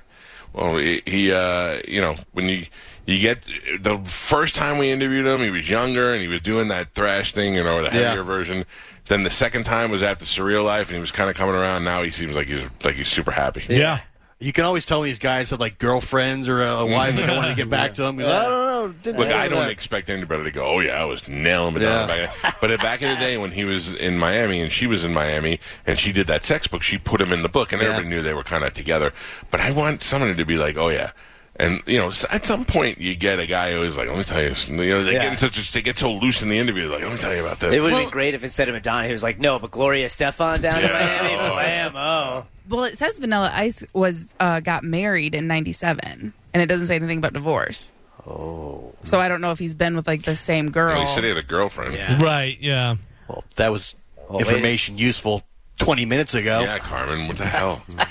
Well, 0.53 0.77
he, 0.77 1.01
he 1.05 1.31
uh, 1.31 1.79
you 1.87 1.99
know, 1.99 2.15
when 2.33 2.47
you 2.47 2.65
you 3.07 3.19
get 3.19 3.43
the 3.81 3.97
first 4.05 4.53
time 4.55 4.77
we 4.77 4.91
interviewed 4.91 5.25
him, 5.25 5.41
he 5.41 5.49
was 5.51 5.67
younger 5.69 6.13
and 6.13 6.21
he 6.21 6.27
was 6.27 6.41
doing 6.41 6.67
that 6.69 6.93
thrash 6.93 7.33
thing, 7.33 7.55
you 7.55 7.63
know, 7.63 7.77
the 7.79 7.85
Yeah. 7.85 8.09
heavier 8.09 8.23
version. 8.23 8.65
Then 9.07 9.23
the 9.23 9.29
second 9.31 9.63
time 9.65 9.89
was 9.91 10.01
after 10.03 10.25
Surreal 10.25 10.63
Life, 10.63 10.87
and 10.89 10.95
he 10.95 11.01
was 11.01 11.11
kind 11.11 11.29
of 11.29 11.35
coming 11.35 11.55
around. 11.55 11.83
Now 11.83 12.03
he 12.03 12.11
seems 12.11 12.35
like 12.35 12.47
he's 12.47 12.61
like 12.83 12.95
he's 12.95 13.07
super 13.09 13.31
happy. 13.31 13.63
Yeah. 13.67 14.01
You 14.37 14.51
can 14.51 14.65
always 14.65 14.85
tell 14.85 15.01
these 15.01 15.17
guys 15.19 15.51
have 15.51 15.61
like 15.61 15.77
girlfriends 15.77 16.49
or 16.49 16.61
a 16.61 16.85
wife 16.85 17.15
that 17.15 17.25
don't 17.27 17.37
want 17.37 17.49
to 17.49 17.55
get 17.55 17.69
back 17.69 17.93
to 17.95 18.01
them. 18.03 18.17
'cause, 18.19 18.27
I 18.27 18.43
don't 18.43 19.05
know. 19.05 19.11
Look, 19.17 19.29
I 19.29 19.47
don't 19.47 19.59
that." 19.59 19.69
expect 19.71 20.09
anybody 20.09 20.43
to 20.43 20.51
go, 20.51 20.65
oh, 20.65 20.79
yeah, 20.81 21.01
I 21.01 21.05
was 21.05 21.25
nailing 21.27 21.73
Madonna 21.75 22.13
Yeah. 22.13 22.31
back. 22.41 22.59
But 22.59 22.77
back 22.81 23.01
in 23.01 23.09
the 23.09 23.15
day 23.15 23.37
when 23.37 23.51
he 23.51 23.63
was 23.63 23.93
in 23.93 24.17
Miami 24.17 24.61
and 24.61 24.69
she 24.71 24.87
was 24.87 25.05
in 25.05 25.13
Miami 25.13 25.59
and 25.87 25.97
she 25.97 26.11
did 26.11 26.27
that 26.27 26.43
sex 26.43 26.67
book, 26.67 26.81
she 26.81 26.97
put 26.97 27.21
him 27.21 27.31
in 27.31 27.43
the 27.43 27.49
book 27.49 27.71
and 27.71 27.81
Yeah. 27.81 27.87
everybody 27.89 28.09
knew 28.13 28.21
they 28.21 28.33
were 28.33 28.43
kind 28.43 28.65
of 28.65 28.73
together. 28.73 29.13
But 29.51 29.61
I 29.61 29.71
want 29.71 30.03
somebody 30.03 30.35
to 30.35 30.45
be 30.45 30.57
like, 30.57 30.75
oh, 30.77 30.89
yeah. 30.89 31.11
And, 31.57 31.81
you 31.85 31.97
know, 31.99 32.11
at 32.31 32.45
some 32.45 32.65
point 32.65 32.99
you 32.99 33.15
get 33.15 33.39
a 33.39 33.47
guy 33.47 33.71
who 33.71 33.81
is 33.83 33.95
like, 33.97 34.09
let 34.09 34.17
me 34.17 34.23
tell 34.25 34.41
you, 34.41 34.53
you 34.67 34.89
know, 34.93 35.03
they, 35.05 35.13
Yeah. 35.13 35.29
get 35.29 35.39
such 35.39 35.57
a, 35.57 35.73
they 35.73 35.81
get 35.81 35.97
so 35.97 36.11
loose 36.11 36.41
in 36.41 36.49
the 36.49 36.59
interview, 36.59 36.89
like, 36.89 37.01
let 37.01 37.11
me 37.13 37.17
tell 37.17 37.33
you 37.33 37.45
about 37.45 37.61
this. 37.61 37.73
It 37.73 37.79
would 37.79 37.91
have 37.91 37.97
Well- 37.99 38.03
been 38.07 38.11
great 38.11 38.33
if 38.33 38.43
instead 38.43 38.67
of 38.67 38.73
Madonna, 38.75 39.05
he 39.07 39.13
was 39.13 39.23
like, 39.23 39.39
no, 39.39 39.57
but 39.57 39.71
Gloria 39.71 40.07
Estefan 40.07 40.61
down 40.61 40.79
in 40.79 40.89
Yeah. 40.89 40.93
Miami. 41.21 41.35
Oh, 41.35 41.55
Bam, 41.55 41.95
oh. 41.95 42.45
Well, 42.67 42.83
it 42.83 42.97
says 42.97 43.17
Vanilla 43.19 43.51
Ice 43.53 43.83
was 43.93 44.25
uh, 44.39 44.59
got 44.59 44.83
married 44.83 45.33
in 45.35 45.47
'97, 45.47 46.33
and 46.53 46.61
it 46.61 46.65
doesn't 46.65 46.87
say 46.87 46.95
anything 46.95 47.19
about 47.19 47.31
divorce. 47.33 47.91
Oh. 48.27 48.91
So 49.03 49.19
I 49.19 49.27
don't 49.27 49.39
know 49.39 49.51
if 49.51 49.59
he's 49.59 49.75
been 49.75 49.95
with 49.95 50.07
like 50.07 50.23
the 50.23 50.35
same 50.35 50.71
girl. 50.71 50.95
Well, 50.97 51.05
he 51.07 51.13
said 51.13 51.23
he 51.23 51.29
had 51.29 51.37
a 51.37 51.43
girlfriend. 51.43 51.93
Yeah. 51.93 52.17
Right. 52.21 52.57
Yeah. 52.59 52.95
Well, 53.27 53.43
that 53.57 53.71
was 53.71 53.93
wait. 54.29 54.41
information 54.41 54.97
useful 54.97 55.43
20 55.77 56.05
minutes 56.05 56.33
ago. 56.33 56.61
Yeah, 56.61 56.79
Carmen, 56.79 57.27
what 57.27 57.37
the 57.37 57.45
hell? 57.45 57.83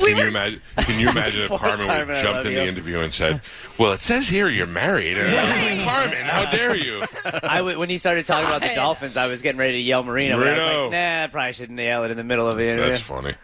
We 0.00 0.14
Can 0.14 0.22
you 0.22 0.28
imagine? 0.28 0.60
Can 0.78 1.00
you 1.00 1.10
imagine 1.10 1.40
if 1.42 1.48
Poor 1.48 1.58
Carmen 1.58 1.80
would 1.80 1.88
Carmen, 1.88 2.10
I 2.10 2.14
have 2.14 2.22
jumped 2.24 2.36
love 2.44 2.46
in 2.46 2.54
the 2.54 2.66
interview 2.68 3.00
and 3.00 3.12
said, 3.12 3.40
"Well, 3.78 3.92
it 3.92 4.00
says 4.00 4.28
here 4.28 4.48
you're 4.48 4.66
married." 4.66 5.18
And 5.18 5.36
I'm 5.36 5.78
like, 5.78 5.86
Carmen, 5.86 6.24
how 6.24 6.50
dare 6.50 6.76
you? 6.76 7.02
I 7.24 7.58
w- 7.58 7.78
when 7.78 7.90
he 7.90 7.98
started 7.98 8.24
talking 8.24 8.46
about 8.46 8.62
the 8.62 8.74
Dolphins, 8.74 9.16
I 9.16 9.26
was 9.26 9.42
getting 9.42 9.58
ready 9.58 9.72
to 9.74 9.80
yell 9.80 10.02
Marino, 10.04 10.38
but 10.38 10.46
I 10.48 10.54
was 10.54 10.62
like, 10.84 10.92
nah, 10.92 11.24
I 11.24 11.26
probably 11.26 11.52
shouldn't 11.52 11.78
yell 11.78 12.04
it 12.04 12.10
in 12.12 12.16
the 12.16 12.24
middle 12.24 12.46
of 12.46 12.56
the 12.56 12.62
interview. 12.68 12.92
That's 12.92 13.00
funny. 13.00 13.34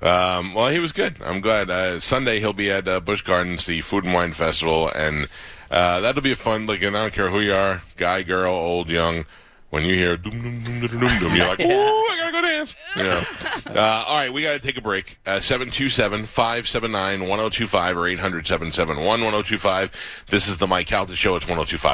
Um, 0.00 0.54
well, 0.54 0.68
he 0.68 0.78
was 0.78 0.92
good. 0.92 1.16
I'm 1.22 1.40
glad. 1.40 1.70
Uh, 1.70 1.98
Sunday 2.00 2.38
he'll 2.38 2.52
be 2.52 2.70
at 2.70 2.86
uh, 2.86 3.00
Busch 3.00 3.22
Gardens, 3.22 3.66
the 3.66 3.80
Food 3.80 4.04
and 4.04 4.14
Wine 4.14 4.32
Festival, 4.32 4.88
and 4.88 5.26
uh, 5.70 6.00
that'll 6.00 6.22
be 6.22 6.32
a 6.32 6.36
fun. 6.36 6.66
Like, 6.66 6.82
and 6.82 6.96
I 6.96 7.02
don't 7.02 7.12
care 7.14 7.30
who 7.30 7.40
you 7.40 7.54
are, 7.54 7.82
guy, 7.96 8.22
girl, 8.22 8.54
old, 8.54 8.88
young. 8.88 9.26
When 9.70 9.82
you 9.84 9.94
hear 9.94 10.16
doom 10.16 10.40
doom 10.42 10.62
doom 10.62 10.80
doom 10.80 11.00
doom, 11.00 11.18
doom 11.18 11.34
you're 11.34 11.48
like, 11.48 11.60
"Ooh, 11.60 11.64
I 11.64 12.16
gotta 12.20 12.32
go 12.32 12.40
dance." 12.42 12.76
Know. 12.96 13.24
Uh, 13.74 14.04
all 14.06 14.16
right, 14.16 14.32
we 14.32 14.42
gotta 14.42 14.60
take 14.60 14.76
a 14.78 14.80
break. 14.80 15.18
Uh, 15.26 15.40
Seven 15.40 15.70
two 15.70 15.88
seven 15.88 16.24
five 16.24 16.68
seven 16.68 16.92
nine 16.92 17.26
one 17.26 17.38
zero 17.40 17.48
two 17.50 17.66
five 17.66 17.96
or 17.96 18.06
eight 18.06 18.20
hundred 18.20 18.46
seven 18.46 18.70
seven 18.70 18.96
one 18.98 19.20
one 19.22 19.32
zero 19.32 19.42
two 19.42 19.58
five. 19.58 19.90
This 20.30 20.46
is 20.46 20.58
the 20.58 20.66
Mike 20.68 20.86
Calta 20.86 21.16
Show. 21.16 21.34
It's 21.34 21.46
one 21.48 21.56
zero 21.56 21.64
two 21.64 21.78
five. 21.78 21.84